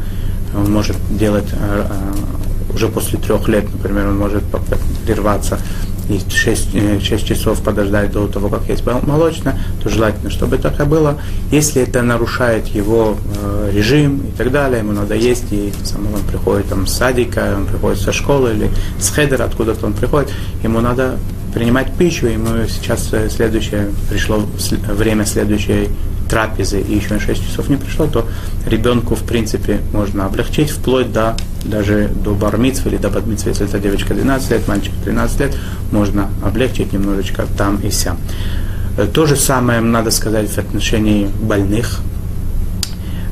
он 0.55 0.71
может 0.71 0.95
делать 1.17 1.47
уже 2.73 2.87
после 2.89 3.19
трех 3.19 3.47
лет, 3.47 3.71
например, 3.71 4.07
он 4.07 4.17
может 4.17 4.43
прерваться 5.05 5.59
и 6.09 6.19
6, 6.29 7.03
6 7.03 7.23
э, 7.23 7.25
часов 7.25 7.61
подождать 7.61 8.11
до 8.11 8.27
того, 8.27 8.49
как 8.49 8.67
есть 8.69 8.85
молочное, 8.85 9.59
то 9.83 9.89
желательно, 9.89 10.29
чтобы 10.29 10.57
так 10.57 10.79
и 10.79 10.83
было. 10.83 11.17
Если 11.51 11.81
это 11.81 12.01
нарушает 12.01 12.67
его 12.67 13.17
э, 13.41 13.71
режим 13.73 14.21
и 14.27 14.37
так 14.37 14.51
далее, 14.51 14.79
ему 14.79 14.91
надо 14.91 15.15
есть, 15.15 15.51
и 15.51 15.73
сам 15.83 16.07
он 16.13 16.21
приходит 16.23 16.67
там, 16.67 16.87
с 16.87 16.93
садика, 16.93 17.55
он 17.57 17.65
приходит 17.65 17.99
со 17.99 18.11
школы 18.11 18.53
или 18.53 18.69
с 18.99 19.09
хедера, 19.09 19.45
откуда-то 19.45 19.85
он 19.85 19.93
приходит, 19.93 20.31
ему 20.63 20.81
надо 20.81 21.17
принимать 21.53 21.93
пищу, 21.93 22.27
ему 22.27 22.67
сейчас 22.67 23.09
э, 23.13 23.29
следующее, 23.29 23.89
пришло 24.09 24.43
время 24.89 25.25
следующей 25.25 25.89
трапезы 26.29 26.81
и 26.81 26.95
еще 26.95 27.19
6 27.19 27.45
часов 27.45 27.69
не 27.69 27.77
пришло, 27.77 28.07
то 28.07 28.27
ребенку, 28.65 29.15
в 29.15 29.23
принципе, 29.23 29.81
можно 29.93 30.25
облегчить 30.25 30.71
вплоть 30.71 31.11
до 31.11 31.35
даже 31.63 32.09
до 32.23 32.35
бармитства 32.35 32.89
или 32.89 32.97
до 32.97 33.09
бадмитства, 33.09 33.49
если 33.49 33.67
это 33.67 33.79
девочка 33.79 34.13
12 34.13 34.51
лет, 34.51 34.67
мальчик 34.67 34.93
13 35.03 35.39
лет, 35.39 35.57
можно 35.91 36.29
облегчить 36.43 36.93
немножечко 36.93 37.45
там 37.57 37.77
и 37.77 37.89
сям. 37.89 38.17
Э, 38.97 39.07
то 39.07 39.25
же 39.25 39.35
самое 39.35 39.81
надо 39.81 40.11
сказать 40.11 40.49
в 40.49 40.57
отношении 40.57 41.27
больных. 41.41 42.01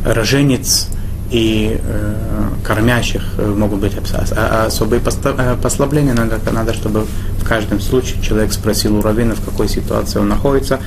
Роженец 0.03 0.89
и 1.34 1.79
э, 1.82 2.15
кормящих 2.63 3.23
э, 3.38 3.47
могут 3.47 3.79
быть 3.79 3.93
особые 3.97 5.01
э, 5.03 5.58
послабления. 5.62 6.13
Надо, 6.13 6.39
надо, 6.51 6.73
чтобы 6.73 7.06
в 7.39 7.45
каждом 7.45 7.79
случае 7.79 8.21
человек 8.21 8.53
спросил 8.53 8.97
у 8.97 9.01
раввина, 9.01 9.36
в 9.36 9.43
какой 9.43 9.67
ситуации 9.67 10.19
он 10.19 10.29
находится, 10.29 10.79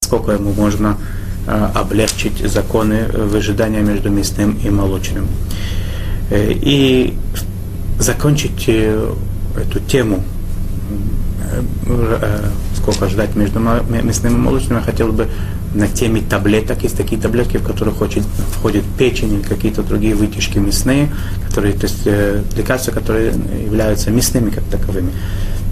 сколько 0.00 0.32
ему 0.32 0.52
можно 0.52 0.98
облегчить 1.46 2.38
законы 2.50 3.04
выжидания 3.12 3.80
между 3.80 4.10
мясным 4.10 4.58
и 4.64 4.70
молочным. 4.70 5.26
Э, 6.30 6.52
и 6.52 7.14
закончить 7.98 8.64
э, 8.66 9.12
эту 9.56 9.80
тему, 9.80 10.22
сколько 12.76 13.08
ждать 13.08 13.36
между 13.36 13.60
мясным 13.60 14.34
и 14.34 14.38
молочным, 14.38 14.78
я 14.78 14.84
хотел 14.84 15.12
бы 15.12 15.28
на 15.74 15.86
теме 15.86 16.20
таблеток. 16.28 16.82
Есть 16.82 16.96
такие 16.96 17.20
таблетки, 17.20 17.58
в 17.58 17.62
которых 17.62 17.94
входит, 17.94 18.24
входит 18.56 18.84
печень 18.98 19.34
или 19.34 19.42
какие-то 19.42 19.82
другие 19.82 20.14
вытяжки 20.14 20.58
мясные, 20.58 21.08
которые, 21.46 21.74
то 21.74 21.86
есть 21.86 22.06
лекарства, 22.56 22.90
которые 22.90 23.34
являются 23.64 24.10
мясными 24.10 24.50
как 24.50 24.64
таковыми. 24.64 25.12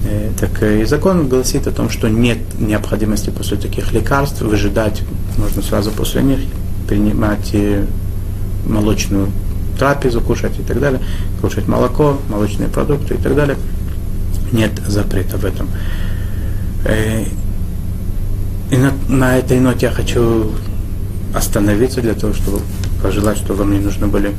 Э, 0.04 0.30
так 0.38 0.62
и 0.62 0.84
закон 0.84 1.28
гласит 1.28 1.66
о 1.66 1.70
том, 1.70 1.88
что 1.88 2.08
нет 2.08 2.38
необходимости 2.58 3.30
после 3.30 3.56
таких 3.56 3.92
лекарств 3.92 4.40
выжидать, 4.40 5.02
можно 5.38 5.62
сразу 5.62 5.90
после 5.90 6.22
них 6.22 6.40
принимать 6.88 7.50
э, 7.54 7.86
молочную 8.66 9.28
трапезу, 9.78 10.20
кушать 10.20 10.58
и 10.58 10.62
так 10.62 10.80
далее, 10.80 11.00
кушать 11.40 11.66
молоко, 11.68 12.18
молочные 12.28 12.68
продукты 12.68 13.14
и 13.14 13.18
так 13.18 13.34
далее. 13.34 13.56
Нет 14.52 14.72
запрета 14.86 15.38
в 15.38 15.44
этом. 15.44 15.68
Э, 16.84 17.24
и 18.70 18.76
на, 18.76 18.92
на 19.08 19.38
этой 19.38 19.60
ноте 19.60 19.86
я 19.86 19.92
хочу 19.92 20.52
остановиться 21.34 22.00
для 22.00 22.14
того, 22.14 22.32
чтобы 22.34 22.60
пожелать, 23.02 23.38
чтобы 23.38 23.60
вам 23.60 23.72
не 23.72 23.80
нужны 23.80 24.06
были 24.06 24.32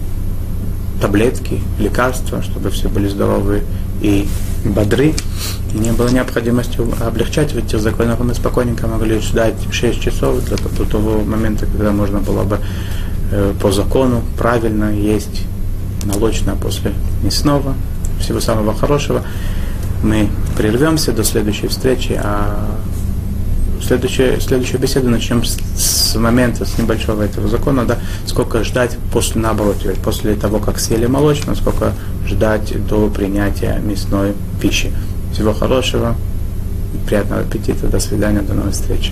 таблетки, 1.01 1.61
лекарства, 1.79 2.41
чтобы 2.41 2.69
все 2.69 2.87
были 2.87 3.07
здоровы 3.07 3.63
и 4.01 4.27
бодры, 4.63 5.13
не 5.73 5.91
было 5.91 6.09
необходимости 6.09 6.79
облегчать 7.01 7.53
ведь 7.53 7.65
этих 7.65 7.79
законов, 7.81 8.19
мы 8.19 8.33
спокойненько 8.33 8.87
могли 8.87 9.19
ждать 9.19 9.55
6 9.71 9.99
часов 9.99 10.43
для, 10.45 10.57
до 10.57 10.85
того 10.85 11.23
момента, 11.23 11.65
когда 11.65 11.91
можно 11.91 12.19
было 12.19 12.43
бы 12.43 12.59
э, 13.31 13.53
по 13.61 13.71
закону 13.71 14.21
правильно 14.37 14.93
есть 14.93 15.43
молочное 16.05 16.55
после 16.55 16.93
мясного. 17.23 17.73
Всего 18.19 18.39
самого 18.39 18.73
хорошего. 18.73 19.23
Мы 20.03 20.29
прервемся 20.57 21.11
до 21.11 21.23
следующей 21.23 21.67
встречи, 21.67 22.19
а 22.21 22.69
следующую, 23.81 24.39
следующую 24.41 24.79
беседу 24.79 25.09
начнем 25.09 25.43
с, 25.43 25.57
с 25.75 26.15
момента, 26.15 26.65
с 26.65 26.77
небольшого 26.77 27.23
этого 27.23 27.47
закона, 27.47 27.85
да, 27.85 27.99
сколько 28.25 28.63
ждать 28.63 28.97
после, 29.11 29.41
наоборот, 29.41 29.77
после 30.03 30.35
того, 30.35 30.59
как 30.59 30.79
съели 30.79 31.05
молочное, 31.05 31.55
сколько 31.55 31.93
ждать 32.27 32.85
до 32.87 33.09
принятия 33.09 33.79
мясной 33.83 34.33
пищи. 34.61 34.91
Всего 35.33 35.51
хорошего, 35.51 36.15
приятного 37.07 37.41
аппетита, 37.41 37.87
до 37.87 37.99
свидания, 37.99 38.41
до 38.41 38.53
новой 38.53 38.71
встречи. 38.71 39.11